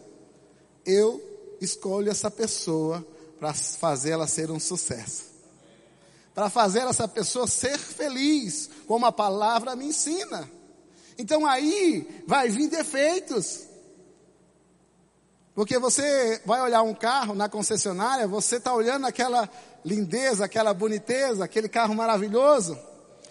eu 0.84 1.33
escolho 1.64 2.10
essa 2.10 2.30
pessoa 2.30 3.04
para 3.40 3.52
fazer 3.52 4.10
ela 4.10 4.26
ser 4.26 4.50
um 4.50 4.60
sucesso. 4.60 5.24
Para 6.34 6.50
fazer 6.50 6.80
essa 6.80 7.06
pessoa 7.08 7.46
ser 7.46 7.78
feliz, 7.78 8.70
como 8.86 9.06
a 9.06 9.12
palavra 9.12 9.74
me 9.74 9.86
ensina. 9.86 10.50
Então 11.18 11.46
aí 11.46 12.24
vai 12.26 12.48
vir 12.48 12.68
defeitos. 12.68 13.64
Porque 15.54 15.78
você 15.78 16.42
vai 16.44 16.60
olhar 16.60 16.82
um 16.82 16.94
carro 16.94 17.34
na 17.34 17.48
concessionária, 17.48 18.26
você 18.26 18.56
está 18.56 18.74
olhando 18.74 19.06
aquela 19.06 19.48
lindeza, 19.84 20.44
aquela 20.44 20.74
boniteza, 20.74 21.44
aquele 21.44 21.68
carro 21.68 21.94
maravilhoso. 21.94 22.76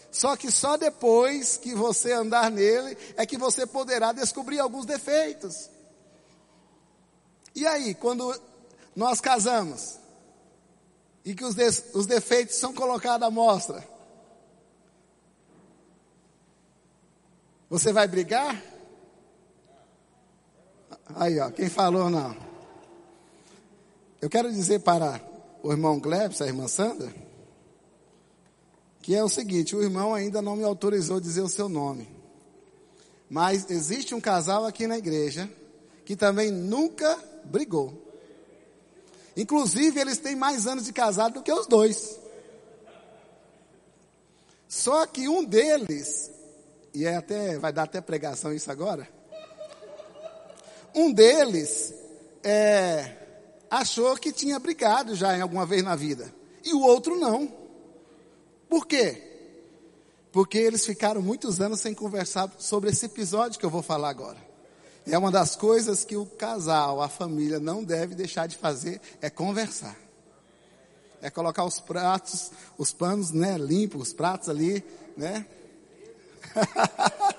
Só 0.09 0.37
que 0.37 0.51
só 0.51 0.77
depois 0.77 1.57
que 1.57 1.73
você 1.73 2.13
andar 2.13 2.49
nele 2.51 2.95
é 3.17 3.25
que 3.25 3.37
você 3.37 3.65
poderá 3.65 4.13
descobrir 4.13 4.59
alguns 4.59 4.85
defeitos. 4.85 5.69
E 7.55 7.65
aí, 7.67 7.93
quando 7.93 8.33
nós 8.95 9.22
casamos 9.22 9.98
e 11.24 11.33
que 11.33 11.43
os, 11.43 11.55
de, 11.55 11.65
os 11.93 12.05
defeitos 12.05 12.55
são 12.55 12.74
colocados 12.74 13.27
à 13.27 13.31
mostra, 13.31 13.88
você 17.69 17.93
vai 17.93 18.07
brigar? 18.07 18.62
Aí, 21.15 21.39
ó, 21.39 21.50
quem 21.51 21.69
falou 21.69 22.10
não. 22.10 22.36
Eu 24.22 24.29
quero 24.29 24.51
dizer 24.51 24.79
para 24.79 25.22
o 25.62 25.72
irmão 25.72 26.00
Glebs, 26.00 26.41
a 26.41 26.48
irmã 26.48 26.67
Sandra, 26.67 27.13
que 29.01 29.13
é 29.15 29.24
o 29.24 29.29
seguinte: 29.29 29.75
o 29.75 29.83
irmão 29.83 30.13
ainda 30.13 30.41
não 30.41 30.55
me 30.55 30.63
autorizou 30.63 31.17
a 31.17 31.22
dizer 31.22 31.41
o 31.41 31.50
seu 31.50 31.67
nome. 31.69 32.07
Mas 33.29 33.69
existe 33.69 34.15
um 34.15 34.22
casal 34.22 34.65
aqui 34.65 34.88
na 34.88 34.98
igreja 34.98 35.50
que 36.05 36.15
também 36.15 36.51
nunca 36.51 37.17
brigou. 37.45 38.01
Inclusive, 39.35 40.00
eles 40.00 40.19
têm 40.19 40.35
mais 40.35 40.67
anos 40.67 40.85
de 40.85 40.93
casado 40.93 41.35
do 41.35 41.43
que 41.43 41.51
os 41.51 41.67
dois. 41.67 42.19
Só 44.67 45.05
que 45.05 45.27
um 45.27 45.43
deles, 45.43 46.31
e 46.93 47.05
é 47.05 47.15
até, 47.15 47.57
vai 47.59 47.71
dar 47.71 47.83
até 47.83 48.01
pregação 48.01 48.53
isso 48.53 48.71
agora, 48.71 49.07
um 50.95 51.12
deles 51.12 51.93
é, 52.43 53.17
achou 53.69 54.15
que 54.15 54.31
tinha 54.31 54.59
brigado 54.59 55.15
já 55.15 55.35
em 55.38 55.41
alguma 55.41 55.65
vez 55.65 55.83
na 55.83 55.95
vida. 55.95 56.33
E 56.63 56.73
o 56.73 56.81
outro 56.81 57.15
não. 57.15 57.51
Por 58.69 58.85
quê? 58.85 59.21
Porque 60.31 60.57
eles 60.57 60.85
ficaram 60.85 61.21
muitos 61.21 61.62
anos 61.62 61.79
sem 61.79 61.93
conversar 61.93 62.51
sobre 62.57 62.89
esse 62.89 63.05
episódio 63.05 63.59
que 63.59 63.65
eu 63.65 63.69
vou 63.69 63.83
falar 63.83 64.09
agora. 64.09 64.52
É 65.05 65.17
uma 65.17 65.31
das 65.31 65.55
coisas 65.55 66.05
que 66.05 66.15
o 66.15 66.25
casal, 66.25 67.01
a 67.01 67.10
família 67.10 67.60
não 67.60 67.83
deve 67.83 68.15
deixar 68.15 68.48
de 68.48 68.55
fazer, 68.55 69.01
é 69.22 69.29
conversar. 69.29 69.98
É 71.22 71.29
colocar 71.29 71.65
os 71.65 71.79
pratos, 71.79 72.51
os 72.77 72.93
panos, 72.93 73.31
né, 73.31 73.57
limpos, 73.57 74.10
os 74.10 74.13
pratos 74.13 74.50
ali, 74.50 74.83
né? 75.15 75.45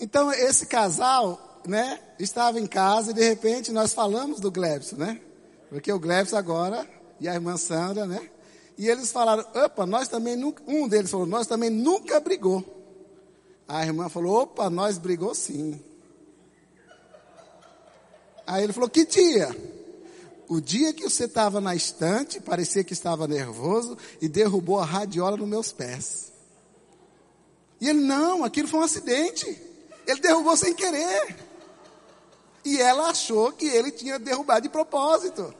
então 0.00 0.32
esse 0.32 0.66
casal 0.66 1.60
né, 1.66 2.00
estava 2.18 2.60
em 2.60 2.66
casa 2.66 3.10
e 3.10 3.14
de 3.14 3.26
repente 3.26 3.72
nós 3.72 3.92
falamos 3.92 4.40
do 4.40 4.50
Glebson, 4.50 4.96
né? 4.96 5.20
Porque 5.68 5.92
o 5.92 5.98
Glebson 5.98 6.36
agora 6.36 6.88
e 7.20 7.28
a 7.28 7.34
irmã 7.34 7.56
Sandra, 7.56 8.06
né? 8.06 8.30
E 8.76 8.88
eles 8.88 9.10
falaram, 9.10 9.44
opa, 9.54 9.84
nós 9.84 10.08
também 10.08 10.36
nunca, 10.36 10.62
um 10.66 10.86
deles 10.86 11.10
falou, 11.10 11.26
nós 11.26 11.46
também 11.46 11.68
nunca 11.68 12.20
brigou. 12.20 12.77
A 13.68 13.84
irmã 13.84 14.08
falou, 14.08 14.42
opa, 14.42 14.70
nós 14.70 14.96
brigou 14.96 15.34
sim. 15.34 15.78
Aí 18.46 18.64
ele 18.64 18.72
falou, 18.72 18.88
que 18.88 19.04
dia? 19.04 19.54
O 20.48 20.58
dia 20.58 20.94
que 20.94 21.02
você 21.02 21.24
estava 21.24 21.60
na 21.60 21.76
estante, 21.76 22.40
parecia 22.40 22.82
que 22.82 22.94
estava 22.94 23.28
nervoso 23.28 23.98
e 24.22 24.26
derrubou 24.26 24.78
a 24.78 24.84
radiola 24.86 25.36
nos 25.36 25.46
meus 25.46 25.70
pés. 25.70 26.32
E 27.78 27.86
ele, 27.86 28.00
não, 28.00 28.42
aquilo 28.42 28.66
foi 28.66 28.80
um 28.80 28.84
acidente. 28.84 29.46
Ele 30.06 30.20
derrubou 30.20 30.56
sem 30.56 30.74
querer. 30.74 31.36
E 32.64 32.80
ela 32.80 33.10
achou 33.10 33.52
que 33.52 33.66
ele 33.66 33.90
tinha 33.90 34.18
derrubado 34.18 34.62
de 34.62 34.70
propósito. 34.70 35.54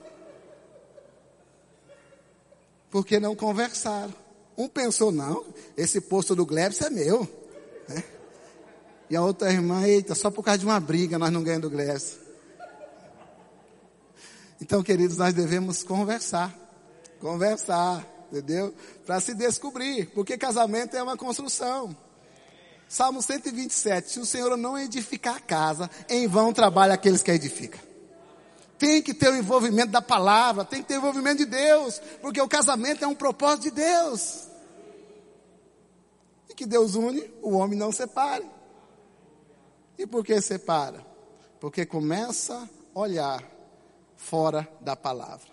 Porque 2.89 3.19
não 3.19 3.35
conversaram. 3.35 4.13
Um 4.57 4.67
pensou, 4.67 5.11
não, 5.11 5.45
esse 5.77 6.01
posto 6.01 6.35
do 6.35 6.45
Glebs 6.45 6.81
é 6.81 6.89
meu. 6.89 7.38
E 9.09 9.15
a 9.15 9.21
outra 9.21 9.51
irmã, 9.51 9.85
eita, 9.87 10.13
só 10.13 10.29
por 10.29 10.43
causa 10.43 10.59
de 10.59 10.65
uma 10.65 10.79
briga 10.79 11.17
nós 11.17 11.31
não 11.31 11.43
ganhamos 11.43 11.69
do 11.69 11.75
Glebs. 11.75 12.17
Então, 14.61 14.83
queridos, 14.83 15.17
nós 15.17 15.33
devemos 15.33 15.83
conversar. 15.83 16.53
Conversar, 17.19 18.05
entendeu? 18.31 18.73
Para 19.05 19.19
se 19.19 19.33
descobrir. 19.33 20.07
Porque 20.13 20.37
casamento 20.37 20.95
é 20.95 21.01
uma 21.01 21.17
construção. 21.17 21.95
Salmo 22.87 23.21
127, 23.21 24.09
se 24.11 24.19
o 24.19 24.25
Senhor 24.25 24.55
não 24.57 24.77
edificar 24.77 25.35
a 25.35 25.39
casa, 25.39 25.89
em 26.09 26.27
vão 26.27 26.51
trabalha 26.51 26.95
aqueles 26.95 27.21
que 27.21 27.29
a 27.29 27.35
edificam. 27.35 27.79
Tem 28.79 29.01
que 29.01 29.13
ter 29.13 29.29
o 29.29 29.35
envolvimento 29.35 29.91
da 29.91 30.01
palavra, 30.01 30.65
tem 30.65 30.81
que 30.81 30.87
ter 30.87 30.95
o 30.95 30.97
envolvimento 30.97 31.37
de 31.37 31.45
Deus, 31.45 32.01
porque 32.21 32.41
o 32.41 32.47
casamento 32.47 33.03
é 33.03 33.07
um 33.07 33.13
propósito 33.13 33.63
de 33.63 33.71
Deus. 33.71 34.47
E 36.49 36.55
que 36.55 36.65
Deus 36.65 36.95
une, 36.95 37.29
o 37.43 37.51
homem 37.57 37.77
não 37.77 37.91
separe. 37.91 38.58
E 39.99 40.07
por 40.07 40.23
que 40.23 40.39
separa? 40.39 41.05
Porque 41.59 41.85
começa 41.85 42.69
a 42.95 42.99
olhar 42.99 43.43
fora 44.15 44.65
da 44.79 44.95
palavra. 44.95 45.49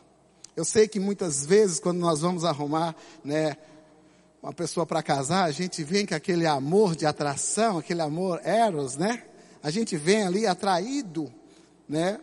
Eu 0.54 0.64
sei 0.64 0.86
que 0.86 1.00
muitas 1.00 1.44
vezes, 1.44 1.80
quando 1.80 1.98
nós 1.98 2.20
vamos 2.20 2.44
arrumar, 2.44 2.94
né, 3.24 3.56
uma 4.40 4.52
pessoa 4.52 4.86
para 4.86 5.02
casar, 5.02 5.42
a 5.42 5.50
gente 5.50 5.82
vem 5.82 6.06
com 6.06 6.14
aquele 6.14 6.46
amor 6.46 6.94
de 6.94 7.04
atração, 7.04 7.78
aquele 7.78 8.00
amor 8.00 8.40
eros, 8.44 8.96
né? 8.96 9.24
A 9.64 9.70
gente 9.72 9.96
vem 9.96 10.22
ali 10.22 10.46
atraído, 10.46 11.28
né? 11.88 12.20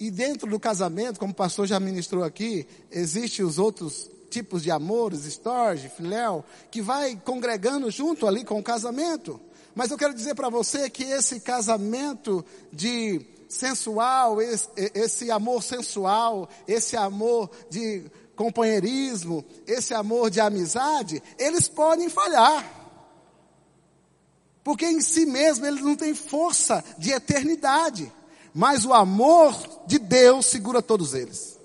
E 0.00 0.10
dentro 0.10 0.50
do 0.50 0.58
casamento, 0.58 1.20
como 1.20 1.30
o 1.30 1.36
pastor 1.36 1.68
já 1.68 1.78
ministrou 1.78 2.24
aqui, 2.24 2.66
existem 2.90 3.44
os 3.44 3.60
outros 3.60 4.10
tipos 4.28 4.64
de 4.64 4.72
amores, 4.72 5.24
storge, 5.24 5.88
filéu, 5.88 6.44
que 6.68 6.82
vai 6.82 7.14
congregando 7.24 7.88
junto 7.92 8.26
ali 8.26 8.44
com 8.44 8.58
o 8.58 8.62
casamento. 8.62 9.40
Mas 9.80 9.90
eu 9.90 9.96
quero 9.96 10.12
dizer 10.12 10.34
para 10.34 10.50
você 10.50 10.90
que 10.90 11.04
esse 11.04 11.40
casamento 11.40 12.44
de 12.70 13.24
sensual, 13.48 14.38
esse, 14.42 14.68
esse 14.76 15.30
amor 15.30 15.62
sensual, 15.62 16.50
esse 16.68 16.98
amor 16.98 17.50
de 17.70 18.04
companheirismo, 18.36 19.42
esse 19.66 19.94
amor 19.94 20.28
de 20.28 20.38
amizade, 20.38 21.22
eles 21.38 21.66
podem 21.66 22.10
falhar. 22.10 22.62
Porque 24.62 24.84
em 24.84 25.00
si 25.00 25.24
mesmo 25.24 25.64
eles 25.64 25.80
não 25.80 25.96
têm 25.96 26.14
força 26.14 26.84
de 26.98 27.12
eternidade. 27.12 28.12
Mas 28.52 28.84
o 28.84 28.92
amor 28.92 29.56
de 29.86 29.98
Deus 29.98 30.44
segura 30.44 30.82
todos 30.82 31.14
eles. 31.14 31.58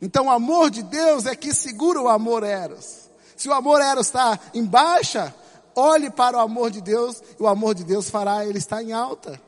Então 0.00 0.26
o 0.26 0.30
amor 0.30 0.70
de 0.70 0.84
Deus 0.84 1.26
é 1.26 1.34
que 1.34 1.52
segura 1.52 2.00
o 2.00 2.08
amor 2.08 2.44
Eros. 2.44 3.10
Se 3.36 3.48
o 3.48 3.52
amor 3.52 3.80
Eros 3.80 4.06
está 4.06 4.38
em 4.54 4.64
baixa, 4.64 5.34
olhe 5.76 6.10
para 6.10 6.38
o 6.38 6.40
amor 6.40 6.70
de 6.70 6.80
Deus 6.80 7.22
e 7.38 7.42
o 7.42 7.46
amor 7.46 7.74
de 7.74 7.84
Deus 7.84 8.08
fará 8.08 8.44
ele 8.44 8.58
estar 8.58 8.82
em 8.82 8.92
alta. 8.92 9.40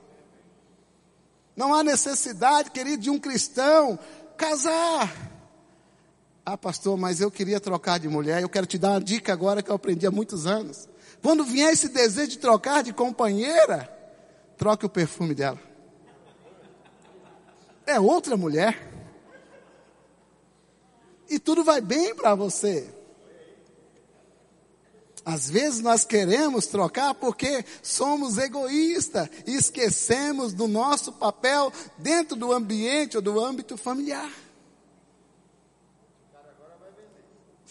Não 1.57 1.75
há 1.75 1.83
necessidade, 1.83 2.71
querido, 2.71 3.03
de 3.03 3.11
um 3.11 3.19
cristão 3.19 3.99
casar. 4.37 5.13
Ah, 6.47 6.57
pastor, 6.57 6.97
mas 6.97 7.21
eu 7.21 7.31
queria 7.31 7.59
trocar 7.59 7.99
de 7.99 8.09
mulher. 8.09 8.41
Eu 8.41 8.49
quero 8.49 8.67
te 8.67 8.79
dar 8.79 8.91
uma 8.91 9.01
dica 9.01 9.33
agora 9.33 9.63
que 9.63 9.71
eu 9.71 9.75
aprendi 9.75 10.07
há 10.07 10.11
muitos 10.11 10.47
anos. 10.47 10.89
Quando 11.23 11.45
vier 11.45 11.73
esse 11.73 11.89
desejo 11.89 12.29
de 12.29 12.39
trocar 12.39 12.83
de 12.83 12.93
companheira, 12.93 13.93
troque 14.57 14.87
o 14.87 14.89
perfume 14.89 15.35
dela. 15.35 15.59
É 17.85 17.99
outra 17.99 18.37
mulher. 18.37 18.87
E 21.29 21.39
tudo 21.39 21.65
vai 21.65 21.81
bem 21.81 22.15
para 22.15 22.35
você. 22.35 22.98
Às 25.29 25.51
vezes 25.51 25.83
nós 25.83 26.07
queremos 26.07 26.69
trocar 26.69 27.13
porque 27.13 27.63
somos 27.83 28.39
egoístas 28.39 29.29
e 29.47 29.57
esquecemos 29.57 30.55
do 30.55 30.67
nosso 30.67 31.13
papel 31.13 31.71
dentro 31.99 32.35
do 32.35 32.51
ambiente 32.51 33.15
ou 33.15 33.23
do 33.23 33.39
âmbito 33.39 33.77
familiar. 33.77 34.33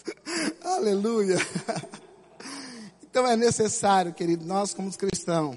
Aleluia. 0.62 1.36
Então 3.10 3.26
é 3.26 3.34
necessário, 3.34 4.12
querido, 4.12 4.44
nós 4.44 4.74
como 4.74 4.94
cristãos, 4.94 5.56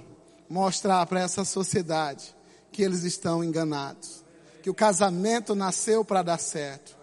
mostrar 0.50 1.06
para 1.06 1.20
essa 1.20 1.44
sociedade 1.44 2.34
que 2.72 2.82
eles 2.82 3.04
estão 3.04 3.44
enganados. 3.44 4.24
Que 4.64 4.70
o 4.70 4.74
casamento 4.74 5.54
nasceu 5.54 6.04
para 6.04 6.24
dar 6.24 6.40
certo. 6.40 6.98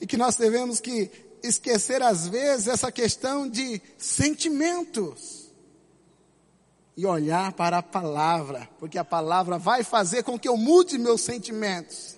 E 0.00 0.06
que 0.06 0.16
nós 0.16 0.34
devemos 0.34 0.80
que 0.80 1.10
esquecer 1.42 2.02
às 2.02 2.28
vezes 2.28 2.68
essa 2.68 2.90
questão 2.92 3.48
de 3.48 3.80
sentimentos. 3.98 5.42
E 6.96 7.06
olhar 7.06 7.52
para 7.52 7.78
a 7.78 7.82
palavra, 7.82 8.68
porque 8.78 8.98
a 8.98 9.04
palavra 9.04 9.58
vai 9.58 9.82
fazer 9.82 10.22
com 10.22 10.38
que 10.38 10.48
eu 10.48 10.56
mude 10.56 10.98
meus 10.98 11.22
sentimentos. 11.22 12.16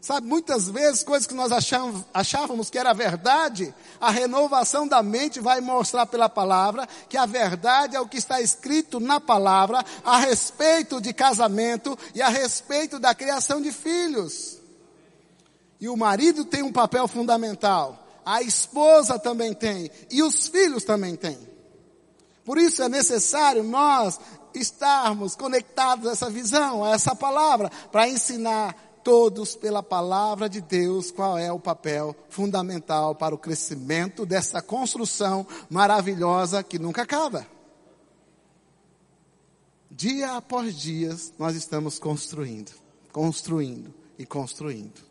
Sabe, 0.00 0.26
muitas 0.26 0.66
vezes 0.66 1.02
coisas 1.02 1.26
que 1.26 1.34
nós 1.34 1.52
achávamos, 1.52 2.04
achávamos 2.14 2.70
que 2.70 2.78
era 2.78 2.94
verdade, 2.94 3.74
a 4.00 4.10
renovação 4.10 4.88
da 4.88 5.02
mente 5.02 5.40
vai 5.40 5.60
mostrar 5.60 6.06
pela 6.06 6.26
palavra 6.26 6.88
que 7.06 7.18
a 7.18 7.26
verdade 7.26 7.96
é 7.96 8.00
o 8.00 8.08
que 8.08 8.16
está 8.16 8.40
escrito 8.40 8.98
na 8.98 9.20
palavra 9.20 9.84
a 10.02 10.18
respeito 10.18 11.02
de 11.02 11.12
casamento 11.12 11.98
e 12.14 12.22
a 12.22 12.30
respeito 12.30 12.98
da 12.98 13.14
criação 13.14 13.60
de 13.60 13.70
filhos. 13.70 14.58
E 15.78 15.86
o 15.86 15.96
marido 15.96 16.46
tem 16.46 16.62
um 16.62 16.72
papel 16.72 17.06
fundamental, 17.06 17.99
a 18.24 18.42
esposa 18.42 19.18
também 19.18 19.52
tem, 19.54 19.90
e 20.10 20.22
os 20.22 20.48
filhos 20.48 20.84
também 20.84 21.16
têm. 21.16 21.38
Por 22.44 22.58
isso 22.58 22.82
é 22.82 22.88
necessário 22.88 23.62
nós 23.62 24.18
estarmos 24.54 25.36
conectados 25.36 26.06
a 26.06 26.12
essa 26.12 26.30
visão, 26.30 26.84
a 26.84 26.90
essa 26.90 27.14
palavra, 27.14 27.70
para 27.90 28.08
ensinar 28.08 28.74
todos 29.02 29.54
pela 29.54 29.82
palavra 29.82 30.48
de 30.48 30.60
Deus 30.60 31.10
qual 31.10 31.38
é 31.38 31.50
o 31.50 31.58
papel 31.58 32.14
fundamental 32.28 33.14
para 33.14 33.34
o 33.34 33.38
crescimento 33.38 34.26
dessa 34.26 34.60
construção 34.60 35.46
maravilhosa 35.68 36.62
que 36.62 36.78
nunca 36.78 37.02
acaba. 37.02 37.46
Dia 39.90 40.36
após 40.36 40.74
dia 40.74 41.14
nós 41.38 41.56
estamos 41.56 41.98
construindo, 41.98 42.72
construindo 43.12 43.92
e 44.18 44.24
construindo. 44.24 45.09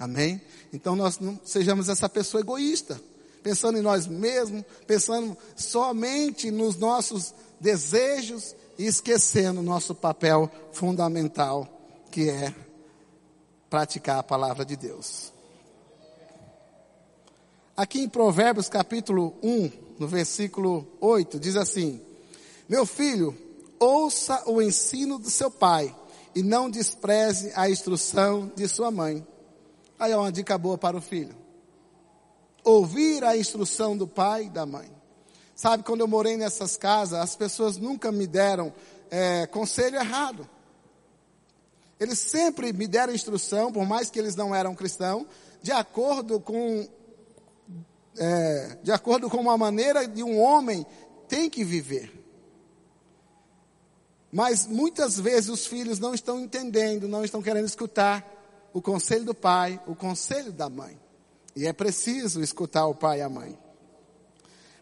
Amém? 0.00 0.40
Então 0.72 0.96
nós 0.96 1.18
não 1.18 1.38
sejamos 1.44 1.90
essa 1.90 2.08
pessoa 2.08 2.40
egoísta, 2.40 2.98
pensando 3.42 3.76
em 3.76 3.82
nós 3.82 4.06
mesmos, 4.06 4.64
pensando 4.86 5.36
somente 5.54 6.50
nos 6.50 6.76
nossos 6.76 7.34
desejos 7.60 8.56
e 8.78 8.86
esquecendo 8.86 9.60
o 9.60 9.62
nosso 9.62 9.94
papel 9.94 10.50
fundamental 10.72 11.68
que 12.10 12.30
é 12.30 12.54
praticar 13.68 14.18
a 14.18 14.22
palavra 14.22 14.64
de 14.64 14.74
Deus. 14.74 15.34
Aqui 17.76 18.00
em 18.00 18.08
Provérbios 18.08 18.70
capítulo 18.70 19.34
1, 19.42 19.70
no 19.98 20.08
versículo 20.08 20.88
8, 20.98 21.38
diz 21.38 21.56
assim: 21.56 22.00
Meu 22.66 22.86
filho, 22.86 23.36
ouça 23.78 24.42
o 24.46 24.62
ensino 24.62 25.18
do 25.18 25.28
seu 25.28 25.50
pai 25.50 25.94
e 26.34 26.42
não 26.42 26.70
despreze 26.70 27.52
a 27.54 27.68
instrução 27.68 28.50
de 28.56 28.66
sua 28.66 28.90
mãe. 28.90 29.26
Aí 30.00 30.12
é 30.12 30.16
uma 30.16 30.32
dica 30.32 30.56
boa 30.56 30.78
para 30.78 30.96
o 30.96 31.00
filho. 31.02 31.36
Ouvir 32.64 33.22
a 33.22 33.36
instrução 33.36 33.94
do 33.94 34.08
pai 34.08 34.44
e 34.44 34.48
da 34.48 34.64
mãe. 34.64 34.90
Sabe, 35.54 35.82
quando 35.82 36.00
eu 36.00 36.08
morei 36.08 36.38
nessas 36.38 36.74
casas, 36.74 37.20
as 37.20 37.36
pessoas 37.36 37.76
nunca 37.76 38.10
me 38.10 38.26
deram 38.26 38.72
é, 39.10 39.46
conselho 39.46 39.96
errado. 39.96 40.48
Eles 42.00 42.18
sempre 42.18 42.72
me 42.72 42.88
deram 42.88 43.12
instrução, 43.12 43.70
por 43.70 43.86
mais 43.86 44.08
que 44.08 44.18
eles 44.18 44.34
não 44.34 44.54
eram 44.54 44.74
cristãos, 44.74 45.26
de 45.62 45.70
acordo 45.70 46.40
com 46.40 46.88
é, 48.16 48.78
de 48.82 48.90
acordo 48.90 49.28
com 49.28 49.36
uma 49.36 49.58
maneira 49.58 50.08
de 50.08 50.22
um 50.22 50.40
homem 50.40 50.86
tem 51.28 51.50
que 51.50 51.62
viver. 51.62 52.10
Mas 54.32 54.66
muitas 54.66 55.20
vezes 55.20 55.50
os 55.50 55.66
filhos 55.66 55.98
não 55.98 56.14
estão 56.14 56.40
entendendo, 56.40 57.06
não 57.06 57.22
estão 57.22 57.42
querendo 57.42 57.66
escutar 57.66 58.39
o 58.72 58.80
conselho 58.80 59.24
do 59.24 59.34
pai, 59.34 59.80
o 59.86 59.94
conselho 59.94 60.52
da 60.52 60.68
mãe. 60.68 60.98
E 61.54 61.66
é 61.66 61.72
preciso 61.72 62.40
escutar 62.40 62.86
o 62.86 62.94
pai 62.94 63.18
e 63.18 63.22
a 63.22 63.28
mãe. 63.28 63.58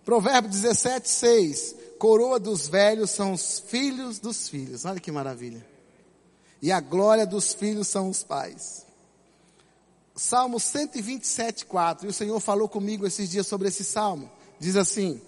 Provérbio 0.04 0.50
17, 0.50 1.08
6. 1.08 1.74
Coroa 1.98 2.38
dos 2.38 2.68
velhos 2.68 3.10
são 3.10 3.32
os 3.32 3.58
filhos 3.60 4.18
dos 4.18 4.48
filhos. 4.48 4.84
Olha 4.84 5.00
que 5.00 5.10
maravilha. 5.12 5.66
E 6.60 6.72
a 6.72 6.80
glória 6.80 7.26
dos 7.26 7.52
filhos 7.52 7.88
são 7.88 8.08
os 8.08 8.22
pais. 8.22 8.86
Salmo 10.14 10.58
127, 10.58 11.66
4. 11.66 12.06
E 12.06 12.10
o 12.10 12.12
Senhor 12.12 12.40
falou 12.40 12.68
comigo 12.68 13.06
esses 13.06 13.30
dias 13.30 13.46
sobre 13.46 13.68
esse 13.68 13.84
salmo. 13.84 14.30
Diz 14.58 14.76
assim: 14.76 15.20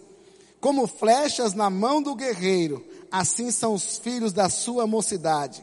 Como 0.61 0.87
flechas 0.87 1.55
na 1.55 1.71
mão 1.71 2.03
do 2.03 2.15
guerreiro, 2.15 2.85
assim 3.11 3.51
são 3.51 3.75
os 3.75 3.99
filhos 3.99 4.33
da 4.33 4.49
sua 4.49 4.87
mocidade. 4.87 5.63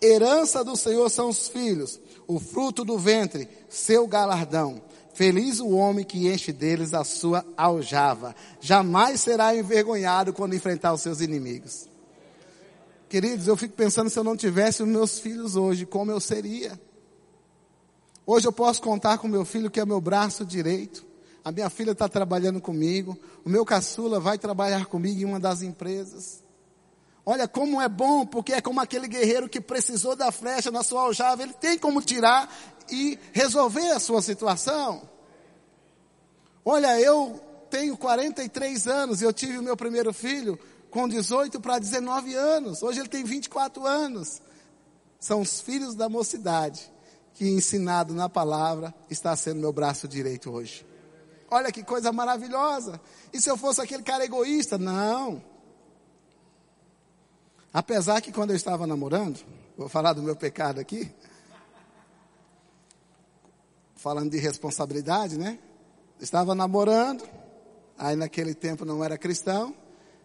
Herança 0.00 0.64
do 0.64 0.74
Senhor 0.74 1.08
são 1.10 1.28
os 1.28 1.48
filhos, 1.48 2.00
o 2.26 2.38
fruto 2.38 2.84
do 2.84 2.98
ventre, 2.98 3.48
seu 3.68 4.06
galardão. 4.06 4.82
Feliz 5.14 5.60
o 5.60 5.70
homem 5.70 6.04
que 6.04 6.28
enche 6.28 6.52
deles 6.52 6.94
a 6.94 7.04
sua 7.04 7.44
aljava. 7.56 8.34
Jamais 8.60 9.20
será 9.20 9.54
envergonhado 9.54 10.32
quando 10.32 10.54
enfrentar 10.54 10.92
os 10.92 11.02
seus 11.02 11.20
inimigos. 11.20 11.86
Queridos, 13.08 13.46
eu 13.46 13.56
fico 13.56 13.74
pensando 13.74 14.08
se 14.08 14.18
eu 14.18 14.24
não 14.24 14.36
tivesse 14.36 14.82
os 14.82 14.88
meus 14.88 15.18
filhos 15.18 15.54
hoje, 15.54 15.84
como 15.84 16.10
eu 16.10 16.18
seria. 16.18 16.80
Hoje 18.24 18.48
eu 18.48 18.52
posso 18.52 18.80
contar 18.80 19.18
com 19.18 19.28
meu 19.28 19.44
filho 19.44 19.70
que 19.70 19.80
é 19.80 19.84
meu 19.84 20.00
braço 20.00 20.46
direito. 20.46 21.04
A 21.44 21.52
minha 21.52 21.68
filha 21.68 21.90
está 21.90 22.08
trabalhando 22.08 22.60
comigo. 22.60 23.18
O 23.44 23.50
meu 23.50 23.66
caçula 23.66 24.18
vai 24.18 24.38
trabalhar 24.38 24.86
comigo 24.86 25.20
em 25.20 25.24
uma 25.24 25.40
das 25.40 25.60
empresas. 25.60 26.41
Olha 27.24 27.46
como 27.46 27.80
é 27.80 27.88
bom, 27.88 28.26
porque 28.26 28.52
é 28.52 28.60
como 28.60 28.80
aquele 28.80 29.06
guerreiro 29.06 29.48
que 29.48 29.60
precisou 29.60 30.16
da 30.16 30.32
flecha 30.32 30.70
na 30.70 30.82
sua 30.82 31.02
aljava. 31.02 31.42
Ele 31.42 31.52
tem 31.52 31.78
como 31.78 32.02
tirar 32.02 32.52
e 32.90 33.18
resolver 33.32 33.90
a 33.92 34.00
sua 34.00 34.20
situação. 34.20 35.08
Olha, 36.64 37.00
eu 37.00 37.40
tenho 37.70 37.96
43 37.96 38.86
anos 38.88 39.20
e 39.20 39.24
eu 39.24 39.32
tive 39.32 39.58
o 39.58 39.62
meu 39.62 39.76
primeiro 39.76 40.12
filho 40.12 40.58
com 40.90 41.08
18 41.08 41.60
para 41.60 41.78
19 41.78 42.34
anos. 42.34 42.82
Hoje 42.82 43.00
ele 43.00 43.08
tem 43.08 43.24
24 43.24 43.86
anos. 43.86 44.42
São 45.18 45.40
os 45.40 45.60
filhos 45.60 45.94
da 45.94 46.08
mocidade 46.08 46.92
que, 47.34 47.48
ensinado 47.48 48.12
na 48.12 48.28
palavra, 48.28 48.92
está 49.08 49.34
sendo 49.36 49.60
meu 49.60 49.72
braço 49.72 50.08
direito 50.08 50.50
hoje. 50.50 50.84
Olha 51.50 51.70
que 51.70 51.84
coisa 51.84 52.12
maravilhosa. 52.12 53.00
E 53.32 53.40
se 53.40 53.48
eu 53.48 53.56
fosse 53.56 53.80
aquele 53.80 54.02
cara 54.02 54.24
egoísta? 54.24 54.76
Não. 54.76 55.42
Apesar 57.72 58.20
que 58.20 58.30
quando 58.30 58.50
eu 58.50 58.56
estava 58.56 58.86
namorando, 58.86 59.40
vou 59.78 59.88
falar 59.88 60.12
do 60.12 60.22
meu 60.22 60.36
pecado 60.36 60.78
aqui, 60.78 61.10
falando 63.96 64.30
de 64.30 64.36
responsabilidade, 64.36 65.38
né? 65.38 65.58
Estava 66.20 66.54
namorando, 66.54 67.24
aí 67.96 68.14
naquele 68.14 68.54
tempo 68.54 68.84
não 68.84 69.02
era 69.02 69.16
cristão, 69.16 69.74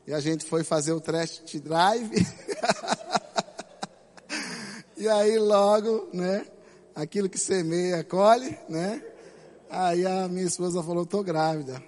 e 0.06 0.14
a 0.14 0.20
gente 0.20 0.46
foi 0.46 0.64
fazer 0.64 0.92
o 0.92 1.00
test 1.00 1.58
drive. 1.60 2.26
e 4.98 5.08
aí 5.08 5.38
logo, 5.38 6.10
né? 6.12 6.46
Aquilo 6.94 7.30
que 7.30 7.38
semeia, 7.38 8.04
colhe, 8.04 8.58
né? 8.68 9.02
Aí 9.70 10.06
a 10.06 10.28
minha 10.28 10.46
esposa 10.46 10.84
falou, 10.84 11.06
tô 11.06 11.24
grávida. 11.24 11.82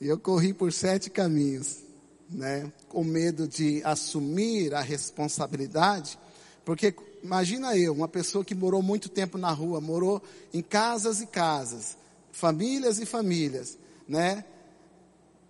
E 0.00 0.06
eu 0.06 0.18
corri 0.18 0.54
por 0.54 0.72
sete 0.72 1.10
caminhos, 1.10 1.87
né? 2.30 2.70
Com 2.88 3.04
medo 3.04 3.46
de 3.48 3.82
assumir 3.84 4.74
a 4.74 4.80
responsabilidade, 4.80 6.18
porque 6.64 6.94
imagina 7.22 7.76
eu, 7.76 7.92
uma 7.92 8.08
pessoa 8.08 8.44
que 8.44 8.54
morou 8.54 8.82
muito 8.82 9.08
tempo 9.08 9.38
na 9.38 9.50
rua, 9.50 9.80
morou 9.80 10.22
em 10.52 10.62
casas 10.62 11.20
e 11.20 11.26
casas, 11.26 11.96
famílias 12.30 12.98
e 12.98 13.06
famílias, 13.06 13.78
né? 14.06 14.44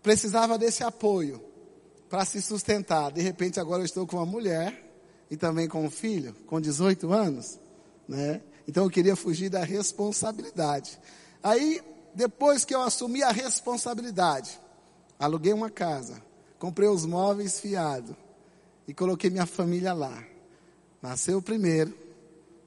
Precisava 0.02 0.56
desse 0.56 0.84
apoio 0.84 1.42
para 2.08 2.24
se 2.24 2.40
sustentar. 2.40 3.10
De 3.12 3.20
repente 3.20 3.60
agora 3.60 3.82
eu 3.82 3.86
estou 3.86 4.06
com 4.06 4.16
uma 4.16 4.26
mulher 4.26 4.86
e 5.30 5.36
também 5.36 5.68
com 5.68 5.84
um 5.84 5.90
filho, 5.90 6.34
com 6.46 6.60
18 6.60 7.12
anos, 7.12 7.58
né? 8.08 8.40
Então 8.66 8.84
eu 8.84 8.90
queria 8.90 9.16
fugir 9.16 9.48
da 9.48 9.64
responsabilidade. 9.64 10.98
Aí, 11.42 11.80
depois 12.14 12.64
que 12.64 12.74
eu 12.74 12.82
assumi 12.82 13.22
a 13.22 13.30
responsabilidade, 13.30 14.60
aluguei 15.18 15.52
uma 15.52 15.70
casa, 15.70 16.22
comprei 16.58 16.88
os 16.88 17.06
móveis 17.06 17.60
fiado 17.60 18.16
e 18.86 18.94
coloquei 18.94 19.30
minha 19.30 19.46
família 19.46 19.92
lá. 19.92 20.22
Nasceu 21.00 21.38
o 21.38 21.42
primeiro, 21.42 21.94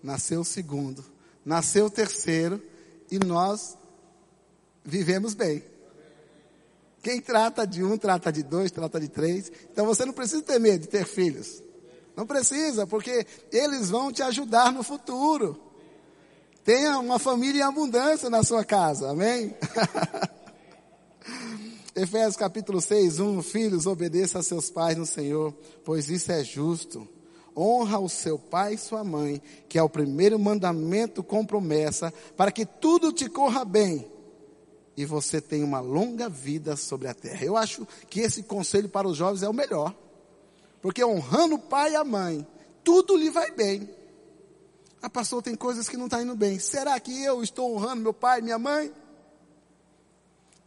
nasceu 0.01 0.41
o 0.41 0.45
segundo, 0.45 1.03
nasceu 1.45 1.85
o 1.85 1.91
terceiro 1.91 2.61
e 3.09 3.19
nós 3.19 3.77
vivemos 4.83 5.33
bem. 5.33 5.63
Quem 7.03 7.19
trata 7.19 7.65
de 7.65 7.83
um, 7.83 7.97
trata 7.97 8.31
de 8.31 8.43
dois, 8.43 8.71
trata 8.71 8.99
de 8.99 9.09
três. 9.09 9.51
Então 9.71 9.85
você 9.85 10.05
não 10.05 10.13
precisa 10.13 10.41
ter 10.43 10.59
medo 10.59 10.81
de 10.81 10.87
ter 10.87 11.05
filhos. 11.05 11.63
Não 12.15 12.27
precisa, 12.27 12.85
porque 12.85 13.25
eles 13.51 13.89
vão 13.89 14.11
te 14.11 14.21
ajudar 14.21 14.71
no 14.71 14.83
futuro. 14.83 15.59
Tenha 16.63 16.99
uma 16.99 17.17
família 17.17 17.61
em 17.61 17.63
abundância 17.63 18.29
na 18.29 18.43
sua 18.43 18.63
casa, 18.63 19.09
amém? 19.09 19.55
Efésios 21.95 22.37
capítulo 22.37 22.79
6, 22.79 23.19
1, 23.19 23.41
filhos, 23.41 23.85
obedeça 23.85 24.39
a 24.39 24.43
seus 24.43 24.69
pais 24.69 24.97
no 24.97 25.05
Senhor, 25.05 25.53
pois 25.83 26.09
isso 26.09 26.31
é 26.31 26.43
justo. 26.43 27.07
Honra 27.55 27.99
o 27.99 28.07
seu 28.07 28.39
pai 28.39 28.75
e 28.75 28.77
sua 28.77 29.03
mãe, 29.03 29.41
que 29.67 29.77
é 29.77 29.83
o 29.83 29.89
primeiro 29.89 30.39
mandamento 30.39 31.21
com 31.21 31.45
promessa, 31.45 32.13
para 32.37 32.51
que 32.51 32.65
tudo 32.65 33.11
te 33.11 33.29
corra 33.29 33.65
bem 33.65 34.09
e 34.95 35.05
você 35.05 35.41
tenha 35.41 35.65
uma 35.65 35.79
longa 35.79 36.29
vida 36.29 36.75
sobre 36.75 37.07
a 37.07 37.13
terra. 37.13 37.43
Eu 37.43 37.57
acho 37.57 37.87
que 38.09 38.19
esse 38.19 38.43
conselho 38.43 38.89
para 38.89 39.07
os 39.07 39.17
jovens 39.17 39.43
é 39.43 39.49
o 39.49 39.53
melhor. 39.53 39.95
Porque 40.81 41.03
honrando 41.03 41.55
o 41.55 41.59
pai 41.59 41.93
e 41.93 41.95
a 41.95 42.03
mãe, 42.03 42.45
tudo 42.83 43.15
lhe 43.15 43.29
vai 43.29 43.51
bem. 43.51 43.89
Ah, 45.01 45.09
pastor, 45.09 45.41
tem 45.41 45.55
coisas 45.55 45.89
que 45.89 45.97
não 45.97 46.05
estão 46.05 46.19
tá 46.19 46.25
indo 46.25 46.35
bem. 46.35 46.59
Será 46.59 46.99
que 46.99 47.23
eu 47.23 47.43
estou 47.43 47.73
honrando 47.73 48.03
meu 48.03 48.13
pai 48.13 48.39
e 48.39 48.43
minha 48.43 48.59
mãe? 48.59 48.91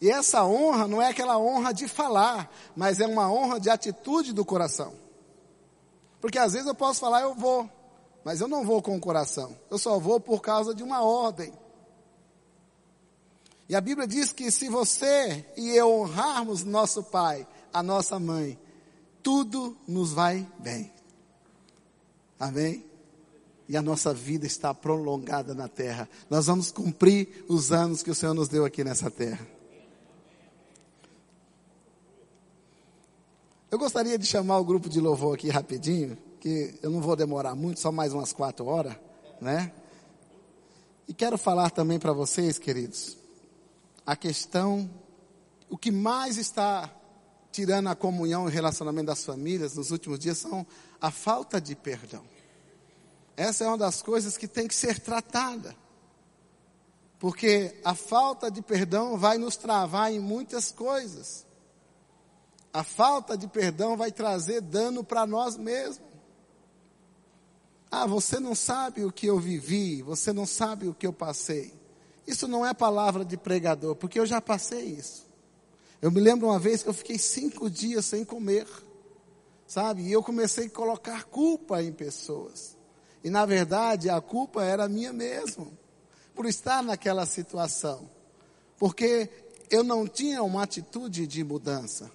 E 0.00 0.10
essa 0.10 0.44
honra 0.44 0.86
não 0.86 1.00
é 1.00 1.08
aquela 1.08 1.38
honra 1.38 1.72
de 1.72 1.88
falar, 1.88 2.52
mas 2.76 3.00
é 3.00 3.06
uma 3.06 3.32
honra 3.32 3.58
de 3.58 3.70
atitude 3.70 4.32
do 4.32 4.44
coração. 4.44 4.92
Porque 6.20 6.38
às 6.38 6.52
vezes 6.52 6.66
eu 6.66 6.74
posso 6.74 7.00
falar, 7.00 7.22
eu 7.22 7.34
vou, 7.34 7.68
mas 8.24 8.40
eu 8.40 8.48
não 8.48 8.64
vou 8.64 8.82
com 8.82 8.96
o 8.96 9.00
coração. 9.00 9.56
Eu 9.70 9.78
só 9.78 9.98
vou 9.98 10.18
por 10.18 10.40
causa 10.40 10.74
de 10.74 10.82
uma 10.82 11.02
ordem. 11.02 11.52
E 13.68 13.74
a 13.74 13.80
Bíblia 13.80 14.06
diz 14.06 14.32
que 14.32 14.50
se 14.50 14.68
você 14.68 15.46
e 15.56 15.70
eu 15.70 15.90
honrarmos 15.90 16.64
nosso 16.64 17.02
pai, 17.02 17.46
a 17.72 17.82
nossa 17.82 18.18
mãe, 18.18 18.58
tudo 19.22 19.76
nos 19.88 20.12
vai 20.12 20.46
bem. 20.58 20.92
Amém? 22.38 22.84
E 23.66 23.76
a 23.76 23.80
nossa 23.80 24.12
vida 24.12 24.46
está 24.46 24.74
prolongada 24.74 25.54
na 25.54 25.66
terra. 25.66 26.08
Nós 26.28 26.46
vamos 26.46 26.70
cumprir 26.70 27.44
os 27.48 27.72
anos 27.72 28.02
que 28.02 28.10
o 28.10 28.14
Senhor 28.14 28.34
nos 28.34 28.48
deu 28.48 28.64
aqui 28.64 28.84
nessa 28.84 29.10
terra. 29.10 29.53
Eu 33.74 33.78
gostaria 33.78 34.16
de 34.16 34.24
chamar 34.24 34.58
o 34.58 34.64
grupo 34.64 34.88
de 34.88 35.00
louvor 35.00 35.34
aqui 35.34 35.48
rapidinho, 35.48 36.16
que 36.38 36.78
eu 36.80 36.88
não 36.90 37.00
vou 37.00 37.16
demorar 37.16 37.56
muito, 37.56 37.80
só 37.80 37.90
mais 37.90 38.12
umas 38.12 38.32
quatro 38.32 38.66
horas, 38.66 38.94
né? 39.40 39.72
E 41.08 41.12
quero 41.12 41.36
falar 41.36 41.70
também 41.70 41.98
para 41.98 42.12
vocês, 42.12 42.56
queridos, 42.56 43.16
a 44.06 44.14
questão, 44.14 44.88
o 45.68 45.76
que 45.76 45.90
mais 45.90 46.38
está 46.38 46.88
tirando 47.50 47.88
a 47.88 47.96
comunhão 47.96 48.48
e 48.48 48.52
relacionamento 48.52 49.08
das 49.08 49.24
famílias 49.24 49.74
nos 49.74 49.90
últimos 49.90 50.20
dias 50.20 50.38
são 50.38 50.64
a 51.00 51.10
falta 51.10 51.60
de 51.60 51.74
perdão. 51.74 52.22
Essa 53.36 53.64
é 53.64 53.66
uma 53.66 53.76
das 53.76 54.00
coisas 54.02 54.36
que 54.36 54.46
tem 54.46 54.68
que 54.68 54.74
ser 54.76 55.00
tratada. 55.00 55.74
Porque 57.18 57.74
a 57.84 57.96
falta 57.96 58.52
de 58.52 58.62
perdão 58.62 59.18
vai 59.18 59.36
nos 59.36 59.56
travar 59.56 60.12
em 60.12 60.20
muitas 60.20 60.70
coisas. 60.70 61.44
A 62.74 62.82
falta 62.82 63.38
de 63.38 63.46
perdão 63.46 63.96
vai 63.96 64.10
trazer 64.10 64.60
dano 64.60 65.04
para 65.04 65.24
nós 65.24 65.56
mesmos. 65.56 66.08
Ah, 67.88 68.04
você 68.04 68.40
não 68.40 68.52
sabe 68.52 69.04
o 69.04 69.12
que 69.12 69.26
eu 69.26 69.38
vivi, 69.38 70.02
você 70.02 70.32
não 70.32 70.44
sabe 70.44 70.88
o 70.88 70.92
que 70.92 71.06
eu 71.06 71.12
passei. 71.12 71.72
Isso 72.26 72.48
não 72.48 72.66
é 72.66 72.74
palavra 72.74 73.24
de 73.24 73.36
pregador, 73.36 73.94
porque 73.94 74.18
eu 74.18 74.26
já 74.26 74.40
passei 74.40 74.86
isso. 74.86 75.24
Eu 76.02 76.10
me 76.10 76.20
lembro 76.20 76.48
uma 76.48 76.58
vez 76.58 76.82
que 76.82 76.88
eu 76.88 76.92
fiquei 76.92 77.16
cinco 77.16 77.70
dias 77.70 78.06
sem 78.06 78.24
comer, 78.24 78.66
sabe? 79.68 80.02
E 80.02 80.10
eu 80.10 80.20
comecei 80.20 80.66
a 80.66 80.70
colocar 80.70 81.22
culpa 81.26 81.80
em 81.80 81.92
pessoas. 81.92 82.76
E 83.22 83.30
na 83.30 83.46
verdade 83.46 84.10
a 84.10 84.20
culpa 84.20 84.64
era 84.64 84.88
minha 84.88 85.12
mesmo, 85.12 85.78
por 86.34 86.44
estar 86.46 86.82
naquela 86.82 87.24
situação. 87.24 88.10
Porque 88.76 89.30
eu 89.70 89.84
não 89.84 90.08
tinha 90.08 90.42
uma 90.42 90.64
atitude 90.64 91.24
de 91.28 91.44
mudança. 91.44 92.10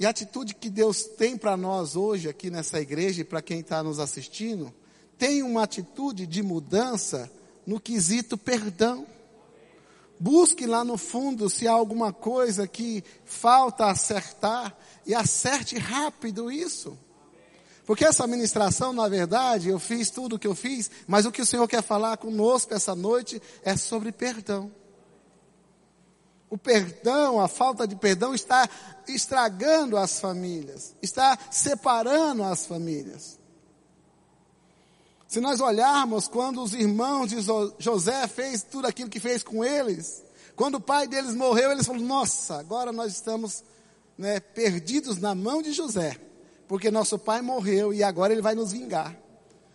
E 0.00 0.06
a 0.06 0.08
atitude 0.08 0.54
que 0.54 0.70
Deus 0.70 1.02
tem 1.02 1.36
para 1.36 1.58
nós 1.58 1.94
hoje 1.94 2.26
aqui 2.26 2.48
nessa 2.48 2.80
igreja 2.80 3.20
e 3.20 3.24
para 3.24 3.42
quem 3.42 3.60
está 3.60 3.82
nos 3.82 3.98
assistindo, 3.98 4.72
tem 5.18 5.42
uma 5.42 5.62
atitude 5.62 6.26
de 6.26 6.42
mudança 6.42 7.30
no 7.66 7.78
quesito 7.78 8.38
perdão. 8.38 9.06
Busque 10.18 10.64
lá 10.64 10.82
no 10.82 10.96
fundo 10.96 11.50
se 11.50 11.68
há 11.68 11.72
alguma 11.72 12.14
coisa 12.14 12.66
que 12.66 13.04
falta 13.26 13.90
acertar 13.90 14.74
e 15.04 15.14
acerte 15.14 15.76
rápido 15.76 16.50
isso. 16.50 16.98
Porque 17.84 18.06
essa 18.06 18.26
ministração, 18.26 18.94
na 18.94 19.06
verdade, 19.06 19.68
eu 19.68 19.78
fiz 19.78 20.08
tudo 20.08 20.36
o 20.36 20.38
que 20.38 20.46
eu 20.46 20.54
fiz, 20.54 20.90
mas 21.06 21.26
o 21.26 21.32
que 21.32 21.42
o 21.42 21.46
Senhor 21.46 21.68
quer 21.68 21.82
falar 21.82 22.16
conosco 22.16 22.72
essa 22.72 22.94
noite 22.94 23.42
é 23.62 23.76
sobre 23.76 24.12
perdão. 24.12 24.72
O 26.50 26.58
perdão, 26.58 27.40
a 27.40 27.46
falta 27.46 27.86
de 27.86 27.94
perdão 27.94 28.34
está 28.34 28.68
estragando 29.06 29.96
as 29.96 30.18
famílias, 30.20 30.96
está 31.00 31.38
separando 31.48 32.42
as 32.42 32.66
famílias. 32.66 33.38
Se 35.28 35.40
nós 35.40 35.60
olharmos 35.60 36.26
quando 36.26 36.60
os 36.60 36.74
irmãos 36.74 37.28
de 37.28 37.36
José 37.78 38.26
fez 38.26 38.64
tudo 38.64 38.88
aquilo 38.88 39.08
que 39.08 39.20
fez 39.20 39.44
com 39.44 39.64
eles, 39.64 40.24
quando 40.56 40.74
o 40.74 40.80
pai 40.80 41.06
deles 41.06 41.36
morreu, 41.36 41.70
eles 41.70 41.86
falaram: 41.86 42.04
Nossa, 42.04 42.58
agora 42.58 42.90
nós 42.90 43.12
estamos 43.12 43.62
né, 44.18 44.40
perdidos 44.40 45.18
na 45.18 45.32
mão 45.32 45.62
de 45.62 45.70
José, 45.70 46.20
porque 46.66 46.90
nosso 46.90 47.16
pai 47.16 47.40
morreu 47.42 47.94
e 47.94 48.02
agora 48.02 48.32
ele 48.32 48.42
vai 48.42 48.56
nos 48.56 48.72
vingar. 48.72 49.16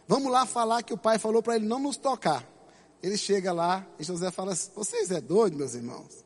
Vamos 0.06 0.30
lá 0.30 0.46
falar 0.46 0.84
que 0.84 0.94
o 0.94 0.98
pai 0.98 1.18
falou 1.18 1.42
para 1.42 1.56
ele 1.56 1.66
não 1.66 1.80
nos 1.80 1.96
tocar. 1.96 2.46
Ele 3.02 3.18
chega 3.18 3.54
lá 3.54 3.88
e 3.98 4.04
José 4.04 4.30
fala: 4.32 4.54
Vocês 4.76 5.10
é 5.10 5.22
doido, 5.22 5.56
meus 5.56 5.74
irmãos? 5.74 6.25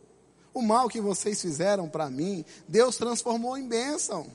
O 0.60 0.62
mal 0.62 0.90
que 0.90 1.00
vocês 1.00 1.42
fizeram 1.42 1.88
para 1.88 2.10
mim, 2.10 2.44
Deus 2.68 2.98
transformou 2.98 3.58
em 3.58 3.66
bênção. 3.66 4.28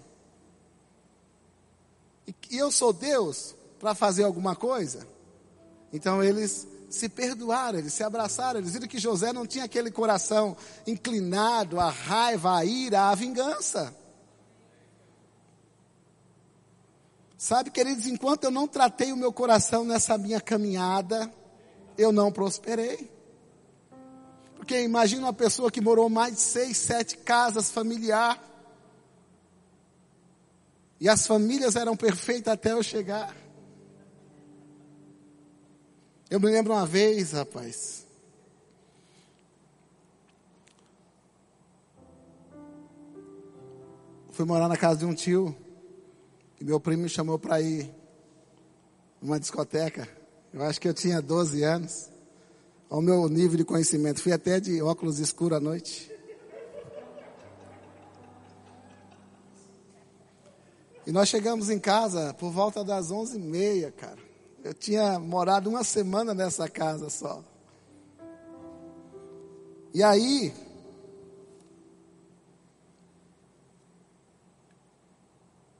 E 2.50 2.56
eu 2.56 2.72
sou 2.72 2.94
Deus 2.94 3.54
para 3.78 3.94
fazer 3.94 4.24
alguma 4.24 4.56
coisa? 4.56 5.06
Então 5.92 6.24
eles 6.24 6.66
se 6.88 7.10
perdoaram, 7.10 7.78
eles 7.78 7.92
se 7.92 8.02
abraçaram, 8.02 8.58
eles 8.58 8.72
viram 8.72 8.88
que 8.88 8.98
José 8.98 9.34
não 9.34 9.46
tinha 9.46 9.64
aquele 9.64 9.90
coração 9.90 10.56
inclinado 10.87 11.78
à 11.78 11.90
raiva, 11.90 12.56
à 12.56 12.64
ira, 12.64 13.10
à 13.10 13.14
vingança. 13.14 13.94
Sabe, 17.37 17.70
queridos, 17.70 18.06
enquanto 18.06 18.44
eu 18.44 18.50
não 18.50 18.66
tratei 18.66 19.12
o 19.12 19.16
meu 19.16 19.30
coração 19.30 19.84
nessa 19.84 20.16
minha 20.16 20.40
caminhada, 20.40 21.30
eu 21.98 22.10
não 22.10 22.32
prosperei. 22.32 23.12
Porque 24.64 24.81
imagina 24.81 25.27
uma 25.27 25.33
pessoa 25.35 25.70
que 25.70 25.79
morou 25.79 26.09
mais 26.09 26.37
de 26.37 26.40
seis, 26.40 26.79
sete 26.79 27.18
casas 27.18 27.70
familiar. 27.70 28.42
E 30.98 31.07
as 31.07 31.27
famílias 31.27 31.77
eram 31.77 31.94
perfeitas 31.94 32.55
até 32.55 32.72
eu 32.72 32.83
chegar. 32.83 33.37
Eu 36.31 36.40
me 36.40 36.46
lembro 36.50 36.72
uma 36.72 36.87
vez, 36.87 37.33
rapaz. 37.33 38.07
Fui 44.31 44.46
morar 44.46 44.66
na 44.66 44.79
casa 44.79 45.00
de 45.00 45.05
um 45.05 45.12
tio. 45.12 45.55
E 46.59 46.64
meu 46.64 46.81
primo 46.81 47.03
me 47.03 47.09
chamou 47.11 47.38
para 47.38 47.61
ir 47.61 47.94
numa 49.20 49.38
discoteca. 49.38 50.09
Eu 50.55 50.62
acho 50.62 50.81
que 50.81 50.88
eu 50.88 50.94
tinha 50.94 51.20
12 51.20 51.62
anos 51.62 52.13
ao 52.94 53.02
meu 53.02 53.28
nível 53.28 53.57
de 53.57 53.64
conhecimento. 53.64 54.22
Fui 54.22 54.30
até 54.30 54.61
de 54.61 54.80
óculos 54.80 55.18
escuros 55.18 55.59
à 55.59 55.61
noite. 55.61 56.09
E 61.04 61.11
nós 61.11 61.28
chegamos 61.28 61.70
em 61.70 61.78
casa 61.80 62.33
por 62.35 62.52
volta 62.52 62.85
das 62.85 63.11
onze 63.11 63.37
e 63.37 63.40
meia, 63.40 63.90
cara. 63.90 64.20
Eu 64.62 64.72
tinha 64.72 65.18
morado 65.18 65.68
uma 65.68 65.83
semana 65.83 66.33
nessa 66.33 66.68
casa 66.68 67.11
só. 67.11 67.42
E 69.92 70.00
aí, 70.00 70.54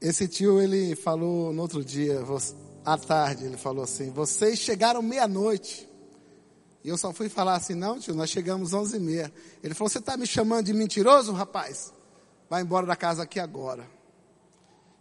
esse 0.01 0.27
tio 0.27 0.61
ele 0.61 0.97
falou 0.97 1.53
no 1.53 1.61
outro 1.61 1.81
dia, 1.81 2.19
à 2.83 2.97
tarde, 2.97 3.45
ele 3.45 3.55
falou 3.55 3.85
assim: 3.85 4.11
vocês 4.11 4.59
chegaram 4.59 5.01
meia-noite. 5.01 5.94
E 6.85 6.87
eu 6.87 6.99
só 6.99 7.11
fui 7.11 7.27
falar 7.27 7.55
assim, 7.55 7.73
não 7.73 7.97
tio, 7.97 8.13
nós 8.13 8.29
chegamos 8.29 8.71
onze 8.71 8.97
e 8.97 8.99
meia. 8.99 9.33
Ele 9.63 9.73
falou, 9.73 9.89
você 9.89 9.97
está 9.97 10.15
me 10.15 10.27
chamando 10.27 10.67
de 10.67 10.73
mentiroso, 10.73 11.31
rapaz? 11.31 11.91
Vai 12.47 12.61
embora 12.61 12.85
da 12.85 12.95
casa 12.95 13.23
aqui 13.23 13.39
agora. 13.39 13.89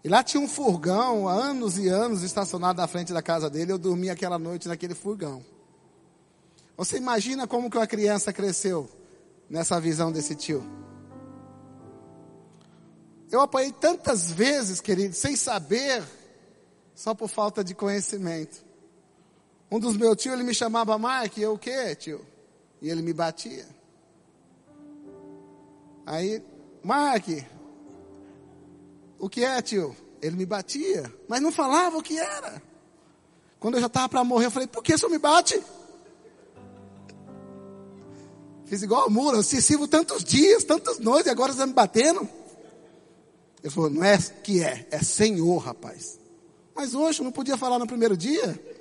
E 0.03 0.09
lá 0.09 0.23
tinha 0.23 0.42
um 0.42 0.49
furgão, 0.49 1.29
há 1.29 1.35
anos 1.35 1.77
e 1.77 1.87
anos, 1.88 2.23
estacionado 2.23 2.81
na 2.81 2.87
frente 2.87 3.12
da 3.12 3.20
casa 3.20 3.51
dele. 3.51 3.70
Eu 3.70 3.77
dormi 3.77 4.09
aquela 4.09 4.38
noite 4.38 4.66
naquele 4.66 4.94
furgão. 4.94 5.44
Você 6.75 6.97
imagina 6.97 7.47
como 7.47 7.68
que 7.68 7.77
uma 7.77 7.87
criança 7.87 8.33
cresceu 8.33 8.88
nessa 9.51 9.79
visão 9.79 10.11
desse 10.11 10.35
tio? 10.35 10.64
Eu 13.31 13.42
apanhei 13.42 13.73
tantas 13.73 14.31
vezes, 14.31 14.81
querido, 14.81 15.14
sem 15.14 15.37
saber, 15.37 16.03
só 16.94 17.14
por 17.14 17.29
falta 17.29 17.62
de 17.62 17.75
conhecimento. 17.75 18.64
Um 19.74 19.80
dos 19.80 19.96
meus 19.96 20.16
tios, 20.16 20.32
ele 20.32 20.44
me 20.44 20.54
chamava 20.54 20.96
Mark, 20.96 21.37
e 21.37 21.42
eu 21.42 21.54
o 21.54 21.58
quê, 21.58 21.96
tio? 21.96 22.24
E 22.80 22.88
ele 22.88 23.02
me 23.02 23.12
batia. 23.12 23.66
Aí, 26.06 26.40
Mark, 26.80 27.26
o 29.18 29.28
que 29.28 29.42
é, 29.42 29.60
tio? 29.60 29.96
Ele 30.22 30.37
me 30.37 30.46
batia, 30.46 31.12
mas 31.26 31.40
não 31.40 31.50
falava 31.50 31.98
o 31.98 32.02
que 32.04 32.16
era. 32.16 32.62
Quando 33.58 33.74
eu 33.74 33.80
já 33.80 33.88
estava 33.88 34.08
para 34.08 34.22
morrer, 34.22 34.46
eu 34.46 34.50
falei, 34.52 34.68
por 34.68 34.80
que 34.80 34.96
senhor 34.96 35.10
me 35.10 35.18
bate? 35.18 35.60
Fiz 38.66 38.80
igual 38.80 39.06
a 39.06 39.10
mula, 39.10 39.38
eu 39.38 39.42
se 39.42 39.60
sirvo 39.60 39.88
tantos 39.88 40.22
dias, 40.22 40.62
tantas 40.62 41.00
noites, 41.00 41.26
e 41.26 41.30
agora 41.30 41.52
você 41.52 41.56
está 41.56 41.66
me 41.66 41.72
batendo? 41.72 42.28
Ele 43.60 43.72
falou, 43.72 43.90
não 43.90 44.04
é 44.04 44.16
que 44.18 44.62
é, 44.62 44.87
é 44.92 45.00
Senhor, 45.00 45.58
rapaz. 45.58 46.20
Mas 46.76 46.94
hoje 46.94 47.18
eu 47.18 47.24
não 47.24 47.32
podia 47.32 47.56
falar 47.56 47.80
no 47.80 47.88
primeiro 47.88 48.16
dia? 48.16 48.73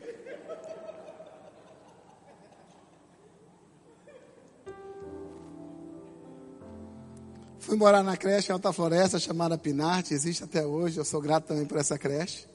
Fui 7.73 7.79
morar 7.79 8.03
na 8.03 8.15
creche 8.15 8.51
em 8.51 8.53
Alta 8.53 8.71
Floresta, 8.71 9.17
chamada 9.17 9.57
Pinarte, 9.57 10.13
existe 10.13 10.43
até 10.43 10.63
hoje, 10.63 10.99
eu 10.99 11.03
sou 11.03 11.19
grato 11.19 11.45
também 11.45 11.65
por 11.65 11.79
essa 11.79 11.97
creche. 11.97 12.47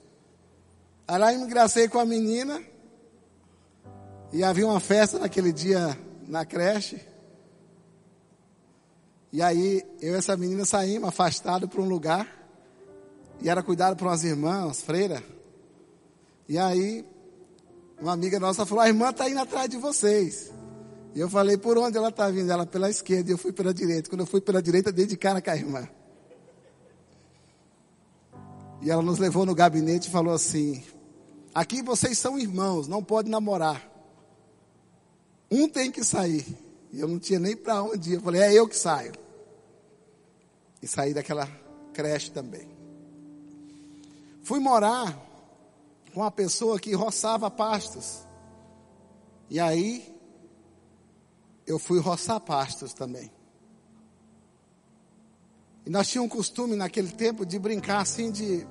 Aí 1.08 1.18
lá 1.18 1.34
engracei 1.34 1.88
com 1.88 1.98
a 1.98 2.06
menina, 2.06 2.62
e 4.32 4.44
havia 4.44 4.64
uma 4.64 4.78
festa 4.78 5.18
naquele 5.18 5.52
dia 5.52 5.98
na 6.28 6.46
creche. 6.46 7.00
E 9.32 9.42
aí 9.42 9.82
eu 10.00 10.14
e 10.14 10.16
essa 10.16 10.36
menina 10.36 10.64
saímos 10.64 11.08
afastados 11.08 11.68
para 11.68 11.82
um 11.82 11.88
lugar, 11.88 12.24
e 13.40 13.50
era 13.50 13.60
cuidado 13.60 13.96
por 13.96 14.06
umas 14.06 14.22
irmãs, 14.22 14.82
freira. 14.82 15.20
E 16.48 16.56
aí, 16.56 17.04
uma 18.00 18.12
amiga 18.12 18.38
nossa 18.38 18.64
falou: 18.64 18.84
a 18.84 18.88
irmã 18.88 19.10
está 19.10 19.28
indo 19.28 19.40
atrás 19.40 19.68
de 19.68 19.78
vocês. 19.78 20.52
E 21.14 21.20
eu 21.20 21.28
falei, 21.28 21.56
por 21.56 21.76
onde 21.78 21.96
ela 21.96 22.08
está 22.08 22.30
vindo? 22.30 22.50
Ela 22.50 22.66
pela 22.66 22.90
esquerda 22.90 23.30
e 23.30 23.32
eu 23.32 23.38
fui 23.38 23.52
pela 23.52 23.72
direita. 23.72 24.08
Quando 24.08 24.20
eu 24.20 24.26
fui 24.26 24.40
pela 24.40 24.62
direita, 24.62 24.92
dei 24.92 25.06
de 25.06 25.16
cara 25.16 25.40
com 25.40 25.50
a 25.50 25.56
irmã. 25.56 25.88
E 28.80 28.90
ela 28.90 29.02
nos 29.02 29.18
levou 29.18 29.44
no 29.44 29.54
gabinete 29.54 30.08
e 30.08 30.10
falou 30.10 30.34
assim: 30.34 30.82
Aqui 31.54 31.82
vocês 31.82 32.18
são 32.18 32.38
irmãos, 32.38 32.86
não 32.86 33.02
podem 33.02 33.32
namorar. 33.32 33.90
Um 35.50 35.68
tem 35.68 35.90
que 35.90 36.04
sair. 36.04 36.46
E 36.92 37.00
eu 37.00 37.08
não 37.08 37.18
tinha 37.18 37.38
nem 37.38 37.56
para 37.56 37.82
onde 37.82 38.12
ir. 38.12 38.14
Eu 38.14 38.20
falei: 38.20 38.40
É 38.42 38.52
eu 38.52 38.68
que 38.68 38.76
saio. 38.76 39.12
E 40.80 40.86
saí 40.86 41.12
daquela 41.12 41.48
creche 41.92 42.30
também. 42.30 42.68
Fui 44.42 44.60
morar 44.60 45.12
com 46.14 46.20
uma 46.20 46.30
pessoa 46.30 46.78
que 46.78 46.94
roçava 46.94 47.50
pastos. 47.50 48.20
E 49.50 49.58
aí, 49.58 50.17
eu 51.68 51.78
fui 51.78 52.00
roçar 52.00 52.40
pastos 52.40 52.94
também. 52.94 53.30
E 55.84 55.90
nós 55.90 56.08
tínhamos 56.08 56.32
um 56.32 56.36
costume 56.36 56.74
naquele 56.74 57.12
tempo 57.12 57.44
de 57.44 57.58
brincar 57.58 58.00
assim 58.00 58.30
de 58.30 58.66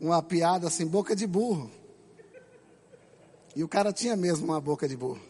uma 0.00 0.22
piada 0.22 0.66
assim, 0.66 0.86
boca 0.86 1.14
de 1.14 1.26
burro. 1.26 1.70
E 3.54 3.62
o 3.62 3.68
cara 3.68 3.92
tinha 3.92 4.16
mesmo 4.16 4.46
uma 4.46 4.60
boca 4.60 4.88
de 4.88 4.96
burro. 4.96 5.20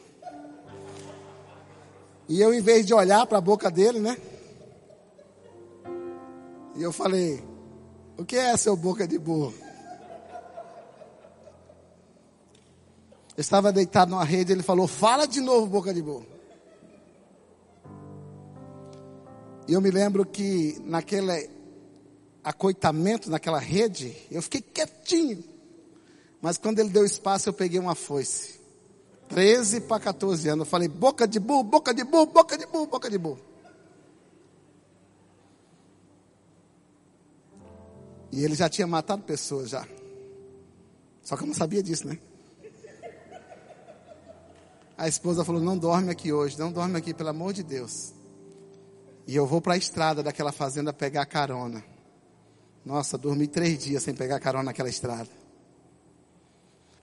E 2.28 2.40
eu, 2.40 2.54
em 2.54 2.60
vez 2.60 2.86
de 2.86 2.94
olhar 2.94 3.26
para 3.26 3.38
a 3.38 3.40
boca 3.40 3.68
dele, 3.68 3.98
né? 3.98 4.16
E 6.76 6.82
eu 6.82 6.92
falei: 6.92 7.42
O 8.16 8.24
que 8.24 8.36
é 8.36 8.56
seu 8.56 8.76
boca 8.76 9.08
de 9.08 9.18
burro? 9.18 9.54
Estava 13.38 13.72
deitado 13.72 14.10
numa 14.10 14.24
rede, 14.24 14.50
ele 14.50 14.64
falou: 14.64 14.88
Fala 14.88 15.24
de 15.24 15.40
novo, 15.40 15.68
boca 15.68 15.94
de 15.94 16.02
burro. 16.02 16.26
E 19.68 19.72
eu 19.72 19.80
me 19.80 19.92
lembro 19.92 20.26
que 20.26 20.76
naquele 20.84 21.48
acoitamento, 22.42 23.30
naquela 23.30 23.60
rede, 23.60 24.16
eu 24.28 24.42
fiquei 24.42 24.60
quietinho. 24.60 25.44
Mas 26.42 26.58
quando 26.58 26.80
ele 26.80 26.88
deu 26.88 27.04
espaço, 27.04 27.48
eu 27.48 27.52
peguei 27.52 27.78
uma 27.78 27.94
foice. 27.94 28.58
13 29.28 29.82
para 29.82 30.00
14 30.00 30.48
anos. 30.48 30.66
Eu 30.66 30.70
falei, 30.70 30.88
boca 30.88 31.28
de 31.28 31.38
burro, 31.38 31.62
boca 31.62 31.94
de 31.94 32.02
burro, 32.02 32.26
boca 32.26 32.58
de 32.58 32.66
burro, 32.66 32.86
boca 32.86 33.10
de 33.10 33.18
burro. 33.18 33.40
E 38.32 38.42
ele 38.42 38.54
já 38.54 38.68
tinha 38.68 38.86
matado 38.86 39.22
pessoas 39.22 39.70
já. 39.70 39.86
Só 41.22 41.36
que 41.36 41.42
eu 41.42 41.46
não 41.46 41.54
sabia 41.54 41.82
disso, 41.82 42.08
né? 42.08 42.18
A 44.98 45.06
esposa 45.06 45.44
falou: 45.44 45.62
Não 45.62 45.78
dorme 45.78 46.10
aqui 46.10 46.32
hoje, 46.32 46.58
não 46.58 46.72
dorme 46.72 46.98
aqui, 46.98 47.14
pelo 47.14 47.28
amor 47.28 47.52
de 47.52 47.62
Deus. 47.62 48.12
E 49.28 49.36
eu 49.36 49.46
vou 49.46 49.60
para 49.60 49.74
a 49.74 49.76
estrada 49.76 50.22
daquela 50.24 50.50
fazenda 50.50 50.92
pegar 50.92 51.24
carona. 51.24 51.84
Nossa, 52.84 53.16
dormi 53.16 53.46
três 53.46 53.78
dias 53.78 54.02
sem 54.02 54.14
pegar 54.14 54.40
carona 54.40 54.64
naquela 54.64 54.88
estrada. 54.88 55.28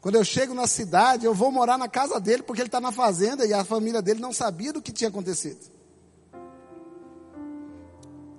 Quando 0.02 0.16
eu 0.16 0.26
chego 0.26 0.54
na 0.54 0.68
cidade, 0.68 1.26
eu 1.26 1.34
vou 1.34 1.52
morar 1.52 1.78
na 1.78 1.88
casa 1.88 2.20
dele, 2.20 2.44
porque 2.44 2.62
ele 2.62 2.68
está 2.68 2.82
na 2.82 2.92
fazenda 2.92 3.46
e 3.46 3.54
a 3.54 3.64
família 3.64 4.02
dele 4.02 4.20
não 4.20 4.34
sabia 4.34 4.74
do 4.74 4.82
que 4.82 4.92
tinha 4.92 5.10
acontecido. 5.10 5.72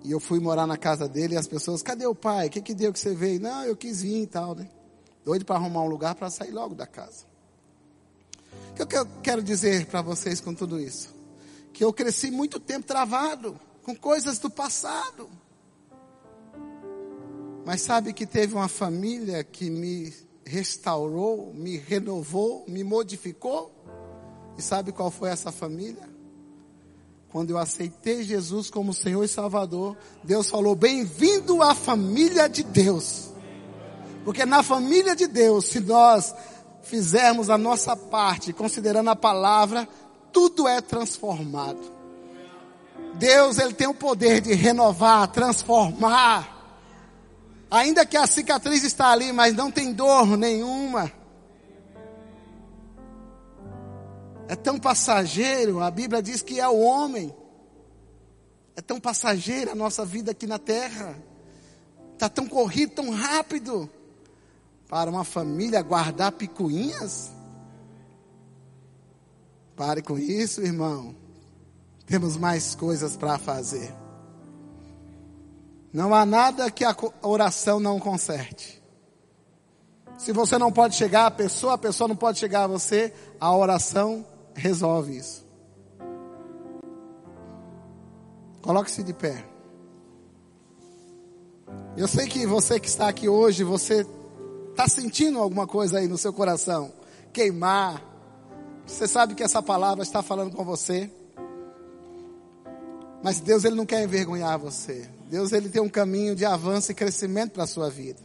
E 0.04 0.10
eu 0.12 0.20
fui 0.20 0.38
morar 0.38 0.66
na 0.66 0.76
casa 0.76 1.08
dele 1.08 1.34
e 1.34 1.36
as 1.36 1.48
pessoas, 1.48 1.82
cadê 1.82 2.06
o 2.06 2.14
pai? 2.14 2.46
O 2.46 2.50
que, 2.50 2.60
que 2.60 2.74
deu 2.74 2.92
que 2.92 2.98
você 3.00 3.14
veio? 3.14 3.40
Não, 3.40 3.64
eu 3.64 3.76
quis 3.76 4.02
vir 4.02 4.22
e 4.22 4.26
tal, 4.26 4.54
né? 4.54 4.68
Doido 5.24 5.44
para 5.44 5.56
arrumar 5.56 5.82
um 5.82 5.88
lugar 5.88 6.14
para 6.14 6.30
sair 6.30 6.52
logo 6.52 6.74
da 6.74 6.86
casa. 6.86 7.24
Que 8.76 8.82
eu 8.82 9.06
quero 9.22 9.42
dizer 9.42 9.86
para 9.86 10.02
vocês 10.02 10.38
com 10.38 10.54
tudo 10.54 10.78
isso? 10.78 11.14
Que 11.72 11.82
eu 11.82 11.92
cresci 11.94 12.30
muito 12.30 12.60
tempo 12.60 12.86
travado 12.86 13.58
com 13.82 13.96
coisas 13.96 14.38
do 14.38 14.50
passado. 14.50 15.30
Mas 17.64 17.80
sabe 17.80 18.12
que 18.12 18.26
teve 18.26 18.54
uma 18.54 18.68
família 18.68 19.42
que 19.42 19.70
me 19.70 20.14
restaurou, 20.44 21.54
me 21.54 21.78
renovou, 21.78 22.64
me 22.68 22.84
modificou. 22.84 23.72
E 24.58 24.62
sabe 24.62 24.92
qual 24.92 25.10
foi 25.10 25.30
essa 25.30 25.50
família? 25.50 26.08
Quando 27.30 27.50
eu 27.50 27.58
aceitei 27.58 28.22
Jesus 28.22 28.70
como 28.70 28.94
Senhor 28.94 29.24
e 29.24 29.28
Salvador, 29.28 29.96
Deus 30.22 30.50
falou: 30.50 30.76
Bem-vindo 30.76 31.62
à 31.62 31.74
família 31.74 32.46
de 32.46 32.62
Deus. 32.62 33.30
Porque 34.24 34.44
na 34.44 34.62
família 34.62 35.16
de 35.16 35.26
Deus, 35.26 35.66
se 35.66 35.80
nós 35.80 36.34
fizermos 36.86 37.50
a 37.50 37.58
nossa 37.58 37.96
parte, 37.96 38.52
considerando 38.52 39.10
a 39.10 39.16
palavra, 39.16 39.88
tudo 40.32 40.68
é 40.68 40.80
transformado. 40.80 41.80
Deus, 43.14 43.58
Ele 43.58 43.72
tem 43.72 43.86
o 43.86 43.94
poder 43.94 44.40
de 44.40 44.54
renovar, 44.54 45.26
transformar. 45.28 46.54
Ainda 47.70 48.06
que 48.06 48.16
a 48.16 48.26
cicatriz 48.26 48.84
está 48.84 49.10
ali, 49.10 49.32
mas 49.32 49.54
não 49.54 49.70
tem 49.70 49.92
dor 49.92 50.36
nenhuma. 50.36 51.10
É 54.48 54.54
tão 54.54 54.78
passageiro, 54.78 55.80
a 55.80 55.90
Bíblia 55.90 56.22
diz 56.22 56.40
que 56.40 56.60
é 56.60 56.68
o 56.68 56.78
homem. 56.78 57.34
É 58.76 58.80
tão 58.80 59.00
passageira 59.00 59.72
a 59.72 59.74
nossa 59.74 60.04
vida 60.04 60.30
aqui 60.30 60.46
na 60.46 60.58
terra. 60.58 61.16
Está 62.12 62.28
tão 62.28 62.46
corrido, 62.46 62.94
tão 62.94 63.10
rápido. 63.10 63.90
Para 64.88 65.10
uma 65.10 65.24
família 65.24 65.82
guardar 65.82 66.32
picuinhas? 66.32 67.30
Pare 69.74 70.00
com 70.00 70.18
isso, 70.18 70.62
irmão. 70.62 71.14
Temos 72.06 72.36
mais 72.36 72.74
coisas 72.74 73.16
para 73.16 73.36
fazer. 73.38 73.92
Não 75.92 76.14
há 76.14 76.24
nada 76.24 76.70
que 76.70 76.84
a 76.84 76.94
oração 77.22 77.80
não 77.80 77.98
conserte. 77.98 78.82
Se 80.16 80.32
você 80.32 80.56
não 80.56 80.72
pode 80.72 80.94
chegar 80.94 81.26
à 81.26 81.30
pessoa, 81.30 81.74
a 81.74 81.78
pessoa 81.78 82.08
não 82.08 82.16
pode 82.16 82.38
chegar 82.38 82.64
a 82.64 82.66
você, 82.66 83.12
a 83.40 83.54
oração 83.54 84.24
resolve 84.54 85.16
isso. 85.16 85.44
Coloque-se 88.62 89.02
de 89.02 89.12
pé. 89.12 89.44
Eu 91.96 92.08
sei 92.08 92.26
que 92.26 92.46
você 92.46 92.80
que 92.80 92.88
está 92.88 93.08
aqui 93.08 93.28
hoje, 93.28 93.62
você 93.62 94.06
está 94.76 94.86
sentindo 94.86 95.40
alguma 95.40 95.66
coisa 95.66 95.98
aí 95.98 96.06
no 96.06 96.18
seu 96.18 96.34
coração, 96.34 96.92
queimar. 97.32 98.02
Você 98.86 99.08
sabe 99.08 99.34
que 99.34 99.42
essa 99.42 99.62
palavra 99.62 100.02
está 100.02 100.22
falando 100.22 100.54
com 100.54 100.62
você. 100.62 101.10
Mas 103.22 103.40
Deus 103.40 103.64
ele 103.64 103.74
não 103.74 103.86
quer 103.86 104.02
envergonhar 104.02 104.58
você. 104.58 105.08
Deus 105.30 105.52
ele 105.52 105.70
tem 105.70 105.80
um 105.80 105.88
caminho 105.88 106.36
de 106.36 106.44
avanço 106.44 106.92
e 106.92 106.94
crescimento 106.94 107.52
para 107.52 107.64
a 107.64 107.66
sua 107.66 107.88
vida. 107.88 108.20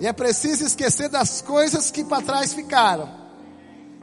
E 0.00 0.08
é 0.08 0.12
preciso 0.12 0.64
esquecer 0.64 1.08
das 1.08 1.40
coisas 1.40 1.88
que 1.88 2.02
para 2.02 2.20
trás 2.20 2.52
ficaram 2.52 3.08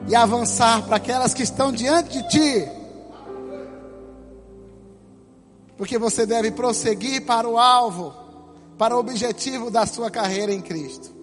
e 0.07 0.15
avançar 0.15 0.85
para 0.85 0.95
aquelas 0.95 1.33
que 1.33 1.43
estão 1.43 1.73
diante 1.73 2.17
de 2.17 2.29
ti. 2.29 2.67
Porque 5.75 5.97
você 5.97 6.25
deve 6.25 6.49
prosseguir 6.51 7.25
para 7.25 7.47
o 7.47 7.57
alvo, 7.57 8.13
para 8.77 8.95
o 8.95 8.99
objetivo 8.99 9.69
da 9.69 9.85
sua 9.85 10.09
carreira 10.09 10.53
em 10.53 10.61
Cristo. 10.61 11.20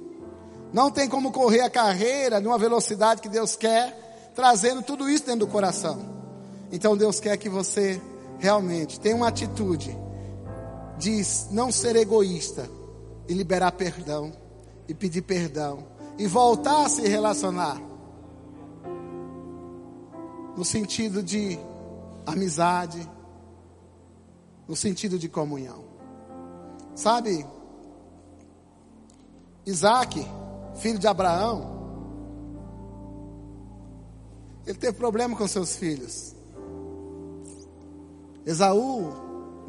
Não 0.72 0.90
tem 0.90 1.08
como 1.08 1.32
correr 1.32 1.60
a 1.60 1.70
carreira 1.70 2.40
numa 2.40 2.58
velocidade 2.58 3.22
que 3.22 3.28
Deus 3.28 3.56
quer, 3.56 4.32
trazendo 4.34 4.82
tudo 4.82 5.08
isso 5.08 5.24
dentro 5.24 5.40
do 5.40 5.52
coração. 5.52 5.98
Então 6.70 6.96
Deus 6.96 7.18
quer 7.20 7.36
que 7.36 7.48
você 7.48 8.00
realmente 8.38 9.00
tenha 9.00 9.16
uma 9.16 9.28
atitude 9.28 9.96
de 10.98 11.22
não 11.50 11.72
ser 11.72 11.96
egoísta 11.96 12.68
e 13.26 13.34
liberar 13.34 13.72
perdão 13.72 14.32
e 14.88 14.94
pedir 14.94 15.22
perdão 15.22 15.86
e 16.18 16.26
voltar 16.26 16.84
a 16.84 16.88
se 16.88 17.06
relacionar 17.06 17.80
no 20.56 20.64
sentido 20.64 21.22
de 21.22 21.58
amizade, 22.26 23.08
no 24.66 24.74
sentido 24.74 25.18
de 25.18 25.28
comunhão. 25.28 25.84
Sabe? 26.96 27.46
Isaac, 29.64 30.26
filho 30.78 30.98
de 30.98 31.06
Abraão, 31.06 31.78
ele 34.66 34.78
teve 34.78 34.96
problema 34.96 35.36
com 35.36 35.46
seus 35.48 35.76
filhos. 35.76 36.34
Esaú 38.44 39.12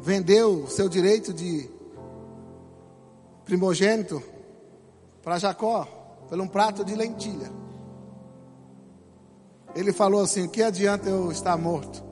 vendeu 0.00 0.66
seu 0.66 0.88
direito 0.88 1.32
de 1.32 1.68
primogênito 3.44 4.22
para 5.22 5.38
Jacó, 5.38 5.84
por 6.28 6.40
um 6.40 6.46
prato 6.46 6.84
de 6.84 6.94
lentilha. 6.94 7.50
Ele 9.74 9.92
falou 9.92 10.22
assim: 10.22 10.48
que 10.48 10.62
adianta 10.62 11.08
eu 11.08 11.30
estar 11.30 11.56
morto? 11.56 12.02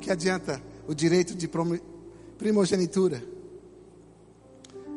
Que 0.00 0.10
adianta 0.10 0.62
o 0.86 0.94
direito 0.94 1.34
de 1.34 1.48
primogenitura? 2.38 3.22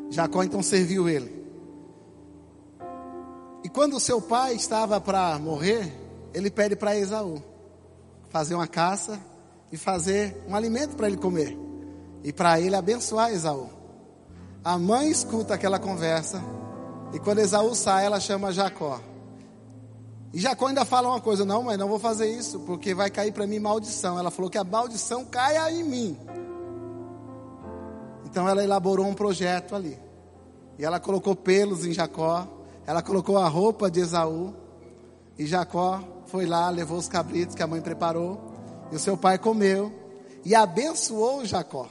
Jacó 0.09 0.43
então 0.43 0.61
serviu 0.61 1.07
ele. 1.07 1.39
E 3.64 3.70
quando 3.70 3.99
seu 3.99 4.22
pai 4.22 4.55
estava 4.55 4.99
para 5.01 5.38
morrer, 5.39 5.93
ele 6.34 6.49
pede 6.49 6.76
para 6.76 6.95
Esaú 6.95 7.43
fazer 8.30 8.55
uma 8.55 8.68
caça 8.68 9.20
e 9.72 9.78
fazer 9.78 10.43
um 10.47 10.55
alimento 10.55 10.95
para 10.95 11.07
ele 11.07 11.18
comer. 11.18 11.57
E 12.24 12.32
para 12.32 12.60
ele 12.60 12.76
abençoar 12.76 13.32
Esaú. 13.32 13.70
A 14.64 14.78
mãe 14.78 15.10
escuta 15.10 15.53
aquela 15.53 15.80
conversa 15.80 16.41
e 17.14 17.20
quando 17.20 17.39
Esaú 17.39 17.74
sai, 17.76 18.05
ela 18.05 18.20
chama 18.20 18.51
Jacó. 18.51 18.99
E 20.34 20.39
Jacó 20.39 20.68
ainda 20.68 20.86
fala 20.86 21.10
uma 21.10 21.22
coisa: 21.22 21.43
não, 21.43 21.64
mas 21.64 21.78
não 21.78 21.88
vou 21.88 21.97
fazer 21.97 22.30
isso, 22.30 22.60
porque 22.60 22.93
vai 22.93 23.10
cair 23.10 23.32
para 23.32 23.47
mim 23.47 23.60
maldição. 23.60 24.20
Ela 24.20 24.30
falou 24.30 24.49
que 24.49 24.57
a 24.57 24.64
maldição 24.64 25.26
caia 25.26 25.72
em 25.72 25.84
mim. 25.84 26.18
Então 28.26 28.47
ela 28.47 28.64
elaborou 28.64 29.07
um 29.07 29.14
projeto 29.14 29.76
ali. 29.76 29.97
E 30.78 30.86
ela 30.86 30.99
colocou 30.99 31.36
pelos 31.36 31.84
em 31.86 31.91
Jacó, 31.91 32.47
ela 32.90 33.04
colocou 33.04 33.38
a 33.38 33.48
roupa 33.48 33.88
de 33.88 34.00
Esaú, 34.00 34.52
e 35.38 35.46
Jacó 35.46 36.04
foi 36.26 36.48
lá, 36.48 36.72
levou 36.72 36.98
os 36.98 37.08
cabritos 37.08 37.54
que 37.54 37.62
a 37.62 37.68
mãe 37.68 37.80
preparou, 37.80 38.42
e 38.92 38.96
o 38.96 39.00
seu 39.00 39.16
pai 39.16 39.38
comeu 39.38 39.94
e 40.44 40.56
abençoou 40.56 41.46
Jacó. 41.46 41.88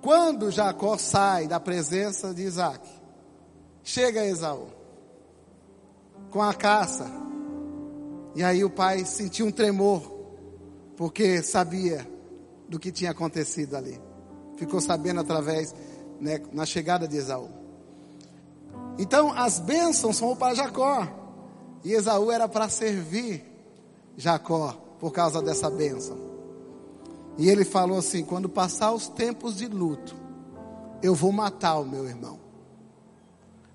Quando 0.00 0.50
Jacó 0.50 0.96
sai 0.96 1.46
da 1.46 1.60
presença 1.60 2.32
de 2.32 2.40
Isaac, 2.40 2.88
chega 3.84 4.24
Esaú 4.24 4.68
com 6.30 6.40
a 6.40 6.54
caça. 6.54 7.06
E 8.34 8.42
aí 8.42 8.64
o 8.64 8.70
pai 8.70 9.04
sentiu 9.04 9.44
um 9.44 9.52
tremor, 9.52 10.00
porque 10.96 11.42
sabia 11.42 12.10
do 12.66 12.78
que 12.78 12.90
tinha 12.90 13.10
acontecido 13.10 13.76
ali. 13.76 14.00
Ficou 14.56 14.80
sabendo 14.80 15.20
através, 15.20 15.74
né, 16.18 16.40
na 16.50 16.64
chegada 16.64 17.06
de 17.06 17.18
Esaú. 17.18 17.59
Então 18.98 19.32
as 19.32 19.58
bênçãos 19.58 20.16
são 20.16 20.36
para 20.36 20.54
Jacó. 20.54 21.06
E 21.82 21.92
Esaú 21.92 22.30
era 22.30 22.48
para 22.48 22.68
servir 22.68 23.44
Jacó 24.16 24.76
por 24.98 25.12
causa 25.12 25.40
dessa 25.40 25.70
bênção. 25.70 26.18
E 27.38 27.48
ele 27.48 27.64
falou 27.64 27.98
assim: 27.98 28.24
quando 28.24 28.48
passar 28.48 28.92
os 28.92 29.08
tempos 29.08 29.56
de 29.56 29.66
luto, 29.66 30.14
eu 31.02 31.14
vou 31.14 31.32
matar 31.32 31.78
o 31.78 31.86
meu 31.86 32.06
irmão. 32.06 32.38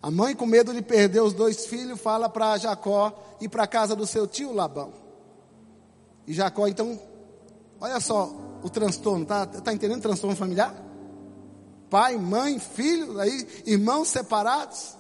A 0.01 0.11
mãe, 0.11 0.35
com 0.35 0.45
medo 0.45 0.71
de 0.71 0.83
perder 0.83 1.21
os 1.21 1.33
dois 1.33 1.65
filhos, 1.65 1.99
fala 1.99 2.29
para 2.29 2.57
Jacó 2.59 3.11
ir 3.41 3.49
para 3.49 3.63
a 3.63 3.67
casa 3.67 3.95
do 3.95 4.05
seu 4.05 4.27
tio 4.27 4.53
Labão. 4.53 4.93
E 6.27 6.33
Jacó, 6.33 6.67
então, 6.67 6.99
olha 7.81 7.99
só 7.99 8.31
o 8.61 8.69
transtorno, 8.69 9.25
tá, 9.25 9.47
tá 9.47 9.73
entendendo 9.73 10.01
transtorno 10.01 10.35
familiar? 10.35 10.75
Pai, 11.89 12.17
mãe, 12.17 12.59
filho, 12.59 13.19
aí 13.19 13.47
irmãos 13.65 14.09
separados. 14.09 14.95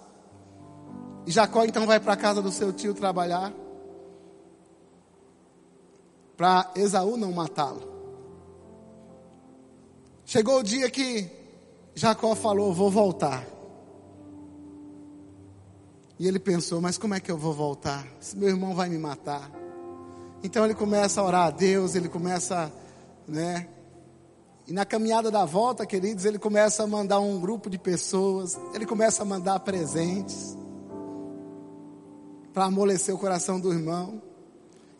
E 1.25 1.31
Jacó 1.31 1.63
então 1.65 1.87
vai 1.87 1.99
para 1.99 2.13
a 2.13 2.17
casa 2.17 2.41
do 2.41 2.51
seu 2.51 2.71
tio 2.71 2.93
trabalhar 2.93 3.51
para 6.37 6.71
Esaú 6.75 7.17
não 7.17 7.31
matá-lo. 7.31 7.81
Chegou 10.25 10.59
o 10.59 10.63
dia 10.63 10.89
que 10.89 11.29
Jacó 11.95 12.35
falou: 12.35 12.73
Vou 12.73 12.91
voltar. 12.91 13.45
E 16.19 16.27
ele 16.27 16.39
pensou: 16.39 16.81
Mas 16.81 16.97
como 16.97 17.13
é 17.13 17.19
que 17.19 17.31
eu 17.31 17.37
vou 17.37 17.53
voltar? 17.53 18.05
Se 18.19 18.37
meu 18.37 18.49
irmão 18.49 18.75
vai 18.75 18.89
me 18.89 18.97
matar. 18.97 19.49
Então 20.43 20.63
ele 20.63 20.75
começa 20.75 21.21
a 21.21 21.23
orar 21.23 21.47
a 21.47 21.51
Deus, 21.51 21.95
ele 21.95 22.09
começa, 22.09 22.71
né? 23.27 23.67
E 24.67 24.73
na 24.73 24.83
caminhada 24.83 25.31
da 25.31 25.45
volta, 25.45 25.85
queridos, 25.85 26.25
ele 26.25 26.37
começa 26.37 26.83
a 26.83 26.87
mandar 26.87 27.19
um 27.19 27.39
grupo 27.39 27.69
de 27.69 27.77
pessoas, 27.77 28.59
ele 28.73 28.85
começa 28.85 29.21
a 29.21 29.25
mandar 29.25 29.59
presentes 29.59 30.57
para 32.55 32.63
amolecer 32.63 33.13
o 33.13 33.17
coração 33.17 33.59
do 33.59 33.73
irmão. 33.73 34.21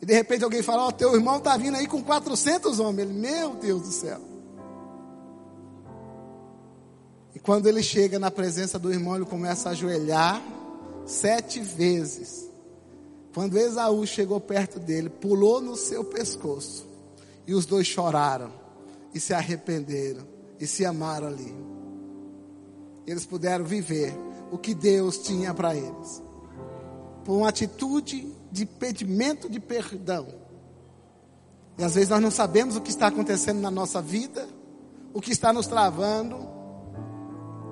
E 0.00 0.04
de 0.04 0.12
repente 0.12 0.44
alguém 0.44 0.62
fala: 0.62 0.84
Ó, 0.84 0.88
oh, 0.88 0.92
teu 0.92 1.14
irmão 1.14 1.38
está 1.38 1.56
vindo 1.56 1.74
aí 1.74 1.86
com 1.86 2.04
400 2.04 2.78
homens. 2.78 3.08
Ele, 3.08 3.18
meu 3.18 3.54
Deus 3.54 3.80
do 3.80 3.90
céu. 3.90 4.20
E 7.34 7.38
quando 7.38 7.66
ele 7.66 7.82
chega 7.82 8.18
na 8.18 8.30
presença 8.30 8.78
do 8.78 8.92
irmão, 8.92 9.16
ele 9.16 9.24
começa 9.24 9.70
a 9.70 9.72
ajoelhar 9.72 10.42
sete 11.06 11.60
vezes. 11.60 12.46
Quando 13.32 13.58
Esaú 13.58 14.06
chegou 14.06 14.38
perto 14.38 14.78
dele, 14.78 15.08
pulou 15.08 15.62
no 15.62 15.76
seu 15.76 16.04
pescoço. 16.04 16.86
E 17.46 17.54
os 17.54 17.64
dois 17.64 17.86
choraram. 17.86 18.52
E 19.14 19.20
se 19.20 19.32
arrependeram. 19.32 20.26
E 20.60 20.66
se 20.66 20.84
amaram 20.84 21.28
ali. 21.28 21.54
Eles 23.06 23.24
puderam 23.24 23.64
viver 23.64 24.14
o 24.50 24.58
que 24.58 24.74
Deus 24.74 25.18
tinha 25.18 25.54
para 25.54 25.74
eles. 25.74 26.25
Por 27.26 27.36
uma 27.36 27.50
atitude 27.50 28.32
de 28.50 28.64
pedimento 28.64 29.50
de 29.50 29.60
perdão. 29.60 30.28
E 31.76 31.84
às 31.84 31.94
vezes 31.94 32.08
nós 32.08 32.22
não 32.22 32.30
sabemos 32.30 32.76
o 32.76 32.80
que 32.80 32.88
está 32.88 33.08
acontecendo 33.08 33.60
na 33.60 33.70
nossa 33.70 34.00
vida, 34.00 34.48
o 35.12 35.20
que 35.20 35.32
está 35.32 35.52
nos 35.52 35.66
travando 35.66 36.56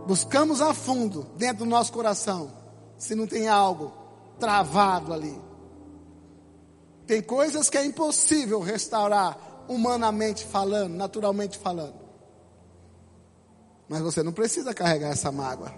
buscamos 0.06 0.60
a 0.60 0.74
fundo 0.74 1.26
dentro 1.36 1.64
do 1.64 1.70
nosso 1.70 1.92
coração, 1.92 2.50
se 2.98 3.14
não 3.14 3.26
tem 3.26 3.48
algo 3.48 3.92
travado 4.38 5.12
ali. 5.12 5.40
Tem 7.06 7.22
coisas 7.22 7.68
que 7.68 7.78
é 7.78 7.84
impossível 7.84 8.60
restaurar 8.60 9.64
humanamente 9.68 10.44
falando, 10.44 10.94
naturalmente 10.94 11.58
falando. 11.58 12.04
Mas 13.88 14.00
você 14.00 14.22
não 14.22 14.32
precisa 14.32 14.72
carregar 14.72 15.10
essa 15.10 15.30
mágoa. 15.30 15.72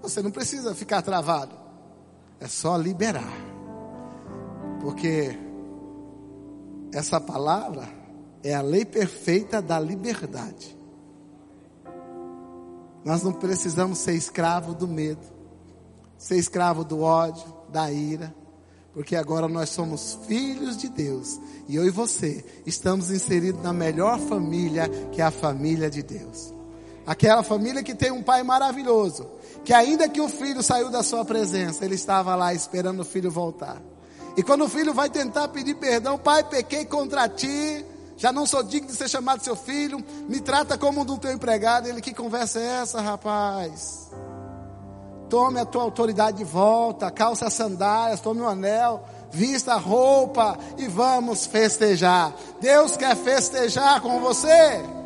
Você 0.00 0.22
não 0.22 0.30
precisa 0.30 0.74
ficar 0.74 1.02
travado. 1.02 1.67
É 2.40 2.46
só 2.46 2.76
liberar. 2.76 3.32
Porque 4.80 5.36
essa 6.92 7.20
palavra 7.20 7.88
é 8.42 8.54
a 8.54 8.62
lei 8.62 8.84
perfeita 8.84 9.60
da 9.60 9.78
liberdade. 9.78 10.76
Nós 13.04 13.22
não 13.22 13.32
precisamos 13.32 13.98
ser 13.98 14.14
escravo 14.14 14.74
do 14.74 14.86
medo, 14.86 15.24
ser 16.16 16.36
escravo 16.36 16.84
do 16.84 17.00
ódio, 17.00 17.44
da 17.70 17.90
ira, 17.90 18.34
porque 18.92 19.14
agora 19.14 19.48
nós 19.48 19.68
somos 19.70 20.18
filhos 20.26 20.76
de 20.76 20.88
Deus 20.88 21.40
e 21.68 21.76
eu 21.76 21.86
e 21.86 21.90
você 21.90 22.44
estamos 22.66 23.10
inseridos 23.10 23.62
na 23.62 23.72
melhor 23.72 24.18
família 24.18 24.88
que 25.12 25.20
é 25.20 25.24
a 25.24 25.30
família 25.30 25.88
de 25.88 26.02
Deus. 26.02 26.52
Aquela 27.08 27.42
família 27.42 27.82
que 27.82 27.94
tem 27.94 28.12
um 28.12 28.22
pai 28.22 28.42
maravilhoso, 28.42 29.26
que 29.64 29.72
ainda 29.72 30.06
que 30.10 30.20
o 30.20 30.28
filho 30.28 30.62
saiu 30.62 30.90
da 30.90 31.02
sua 31.02 31.24
presença, 31.24 31.82
ele 31.82 31.94
estava 31.94 32.36
lá 32.36 32.52
esperando 32.52 33.00
o 33.00 33.04
filho 33.04 33.30
voltar. 33.30 33.80
E 34.36 34.42
quando 34.42 34.66
o 34.66 34.68
filho 34.68 34.92
vai 34.92 35.08
tentar 35.08 35.48
pedir 35.48 35.76
perdão, 35.76 36.18
pai, 36.18 36.44
pequei 36.44 36.84
contra 36.84 37.26
ti, 37.26 37.82
já 38.14 38.30
não 38.30 38.44
sou 38.44 38.62
digno 38.62 38.88
de 38.88 38.94
ser 38.94 39.08
chamado 39.08 39.42
seu 39.42 39.56
filho, 39.56 40.04
me 40.28 40.38
trata 40.38 40.76
como 40.76 41.00
um 41.00 41.04
do 41.06 41.16
teu 41.16 41.32
empregado. 41.32 41.88
Ele, 41.88 42.02
que 42.02 42.12
conversa 42.12 42.60
é 42.60 42.82
essa, 42.82 43.00
rapaz? 43.00 44.10
Tome 45.30 45.60
a 45.60 45.64
tua 45.64 45.84
autoridade 45.84 46.36
de 46.36 46.44
volta, 46.44 47.10
calça 47.10 47.46
as 47.46 47.54
sandálias, 47.54 48.20
tome 48.20 48.42
o 48.42 48.44
um 48.44 48.48
anel, 48.48 49.02
vista 49.30 49.72
a 49.72 49.78
roupa 49.78 50.58
e 50.76 50.86
vamos 50.86 51.46
festejar. 51.46 52.34
Deus 52.60 52.98
quer 52.98 53.16
festejar 53.16 54.02
com 54.02 54.20
você. 54.20 54.97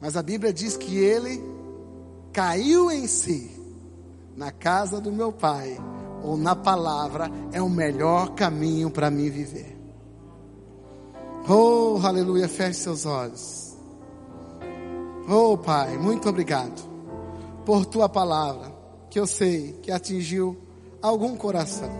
Mas 0.00 0.16
a 0.16 0.22
Bíblia 0.22 0.52
diz 0.52 0.76
que 0.76 0.96
ele 0.96 1.42
caiu 2.32 2.90
em 2.90 3.06
si 3.06 3.50
na 4.36 4.52
casa 4.52 5.00
do 5.00 5.10
meu 5.10 5.32
pai, 5.32 5.76
ou 6.22 6.36
na 6.36 6.54
palavra, 6.54 7.30
é 7.52 7.60
o 7.60 7.68
melhor 7.68 8.34
caminho 8.34 8.90
para 8.90 9.10
mim 9.10 9.28
viver. 9.28 9.76
Oh, 11.48 11.98
aleluia, 12.04 12.48
feche 12.48 12.80
seus 12.80 13.06
olhos. 13.06 13.76
Oh, 15.28 15.56
Pai, 15.58 15.98
muito 15.98 16.28
obrigado 16.28 16.88
por 17.64 17.84
tua 17.84 18.08
palavra, 18.08 18.72
que 19.10 19.18
eu 19.18 19.26
sei 19.26 19.72
que 19.82 19.90
atingiu 19.90 20.56
algum 21.02 21.36
coração 21.36 21.90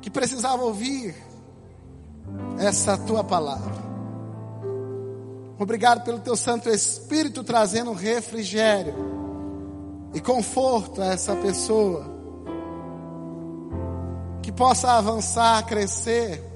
que 0.00 0.10
precisava 0.10 0.62
ouvir 0.64 1.14
essa 2.58 2.96
tua 2.98 3.22
palavra. 3.22 3.83
Obrigado 5.58 6.04
pelo 6.04 6.18
teu 6.18 6.36
Santo 6.36 6.68
Espírito 6.68 7.44
trazendo 7.44 7.92
refrigério 7.92 8.94
e 10.12 10.20
conforto 10.20 11.00
a 11.00 11.06
essa 11.06 11.34
pessoa. 11.36 12.12
Que 14.42 14.50
possa 14.50 14.92
avançar, 14.92 15.64
crescer 15.66 16.54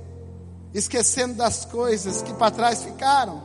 esquecendo 0.72 1.34
das 1.34 1.64
coisas 1.64 2.22
que 2.22 2.32
para 2.34 2.51
trás 2.51 2.82
ficaram 2.82 3.40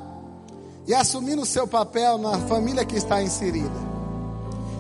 e 0.86 0.93
assumindo 0.93 1.41
o 1.41 1.45
seu 1.45 1.68
papel 1.68 2.18
na 2.18 2.38
família 2.39 2.86
que 2.86 2.95
está 2.95 3.22
inserida. 3.24 3.93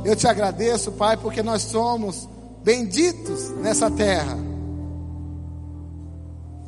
Eu 0.03 0.15
te 0.15 0.27
agradeço, 0.27 0.91
Pai, 0.91 1.15
porque 1.15 1.41
nós 1.41 1.61
somos 1.61 2.27
benditos 2.63 3.49
nessa 3.51 3.89
terra. 3.89 4.37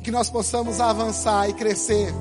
Que 0.02 0.10
nós 0.10 0.30
possamos 0.30 0.80
avançar 0.80 1.50
e 1.50 1.52
crescer 1.52 2.14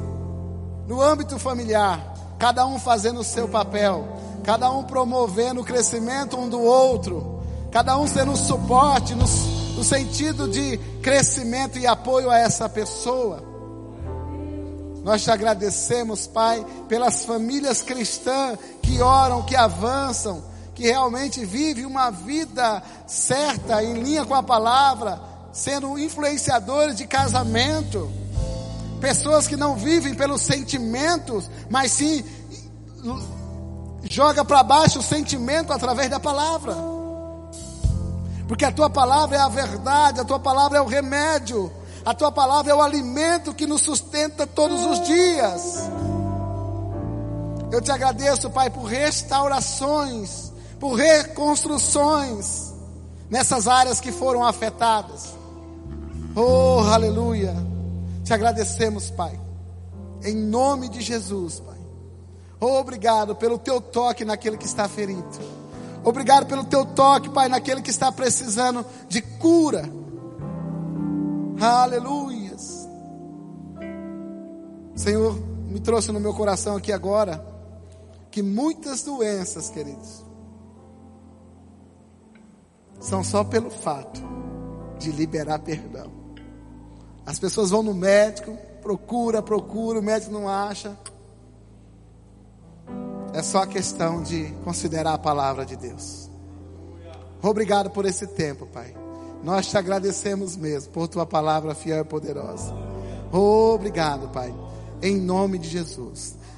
no 0.88 1.02
âmbito 1.02 1.40
familiar, 1.40 2.14
cada 2.38 2.66
um 2.66 2.78
fazendo 2.78 3.22
o 3.22 3.24
seu 3.24 3.48
papel, 3.48 4.08
cada 4.44 4.70
um 4.72 4.84
promovendo 4.84 5.62
o 5.62 5.66
crescimento 5.66 6.38
um 6.38 6.48
do 6.48 6.62
outro, 6.62 7.42
cada 7.72 7.98
um 7.98 8.08
sendo 8.08 8.32
um 8.32 8.36
suporte 8.36 9.16
no, 9.16 9.26
no 9.76 9.84
sentido 9.84 10.48
de 10.48 10.78
crescimento 11.02 11.80
e 11.80 11.88
apoio 11.88 12.30
a 12.30 12.38
essa 12.38 12.70
pessoa. 12.70 13.44
Nós 15.04 15.24
te 15.24 15.30
agradecemos, 15.30 16.26
Pai, 16.26 16.66
pelas 16.88 17.26
famílias 17.26 17.82
cristãs 17.82 18.58
que 18.82 19.02
oram, 19.02 19.44
que 19.44 19.56
avançam, 19.56 20.44
que 20.74 20.84
realmente 20.84 21.46
vivem 21.46 21.86
uma 21.86 22.10
vida 22.10 22.82
certa, 23.06 23.84
em 23.84 23.94
linha 24.02 24.26
com 24.26 24.34
a 24.34 24.42
palavra, 24.42 25.20
sendo 25.54 25.98
influenciadores 25.98 26.98
de 26.98 27.06
casamento. 27.06 28.12
Pessoas 29.06 29.47
que 29.47 29.56
não 29.56 29.76
vivem 29.76 30.16
pelos 30.16 30.41
sentimentos, 30.41 31.47
mas 31.70 31.91
sim 31.91 32.26
joga 34.10 34.43
para 34.43 34.64
baixo 34.64 34.97
o 34.97 35.03
sentimento 35.03 35.72
através 35.72 36.10
da 36.10 36.20
palavra. 36.20 36.76
Porque 38.47 38.66
a 38.66 38.72
tua 38.72 38.89
palavra 38.89 39.38
é 39.38 39.39
a 39.39 39.47
verdade, 39.47 40.22
a 40.22 40.26
tua 40.26 40.39
palavra 40.39 40.80
é 40.80 40.82
o 40.82 40.88
remédio, 40.88 41.72
a 42.03 42.16
tua 42.16 42.32
palavra 42.32 42.72
é 42.72 42.76
o 42.76 42.82
alimento 42.82 43.53
que 43.53 43.68
nos 43.68 43.82
sustenta 43.82 44.47
todos 44.47 44.84
os 44.84 45.06
dias. 45.06 45.88
Eu 47.72 47.82
te 47.82 47.91
agradeço, 47.91 48.49
Pai, 48.49 48.72
por 48.72 48.86
restaurações, 48.86 50.51
por 50.80 50.95
reconstruções 50.95 52.74
nessas 53.30 53.68
áreas 53.68 53.99
que 53.99 54.12
foram 54.12 54.43
afetadas. 54.43 55.36
Oh, 56.36 56.80
aleluia. 56.91 57.75
Te 58.26 58.34
agradecemos, 58.34 59.12
Pai. 59.12 59.40
Em 60.24 60.36
nome 60.36 60.90
de 60.90 61.00
Jesus, 61.00 61.60
Pai. 61.60 61.78
Oh, 62.60 62.80
obrigado 62.80 63.36
pelo 63.36 63.60
teu 63.60 63.80
toque 63.80 64.26
naquele 64.26 64.58
que 64.58 64.66
está 64.66 64.90
ferido. 64.90 65.24
Obrigado 66.04 66.48
pelo 66.48 66.64
teu 66.64 66.84
toque, 66.86 67.30
Pai, 67.30 67.48
naquele 67.48 67.84
que 67.84 67.92
está 67.92 68.12
precisando 68.12 68.84
de 69.08 69.22
cura. 69.22 69.84
Aleluias. 71.62 72.90
Senhor, 74.96 75.40
me 75.70 75.80
trouxe 75.80 76.12
no 76.12 76.20
meu 76.20 76.34
coração 76.34 76.76
aqui 76.76 76.92
agora 76.92 77.46
que 78.32 78.42
muitas 78.42 79.04
doenças, 79.04 79.70
queridos, 79.70 80.26
são 83.00 83.24
só 83.24 83.44
pelo 83.44 83.70
fato 83.70 84.20
de 84.98 85.12
liberar 85.12 85.60
perdão. 85.60 86.25
As 87.26 87.40
pessoas 87.40 87.72
vão 87.72 87.82
no 87.82 87.94
médico, 87.94 88.58
procura, 88.82 89.42
procura, 89.42 90.00
o 90.00 90.04
médico 90.04 90.32
não 90.32 90.48
acha. 90.48 90.96
É 93.34 93.42
só 93.42 93.64
a 93.64 93.68
questão 93.68 94.22
de 94.22 94.46
considerar 94.64 95.14
a 95.14 95.18
palavra 95.18 95.66
de 95.66 95.76
Deus. 95.76 96.30
Obrigado 97.42 97.90
por 97.90 98.06
esse 98.06 98.28
tempo, 98.28 98.66
Pai. 98.68 98.96
Nós 99.44 99.68
te 99.68 99.78
agradecemos 99.78 100.56
mesmo 100.56 100.92
por 100.92 101.08
tua 101.08 101.26
palavra 101.26 101.76
fiel 101.76 102.02
e 102.02 102.04
poderosa. 102.04 102.74
Obrigado, 103.32 104.30
Pai. 104.30 104.54
Em 105.02 105.20
nome 105.20 105.58
de 105.58 105.68
Jesus. 105.68 106.36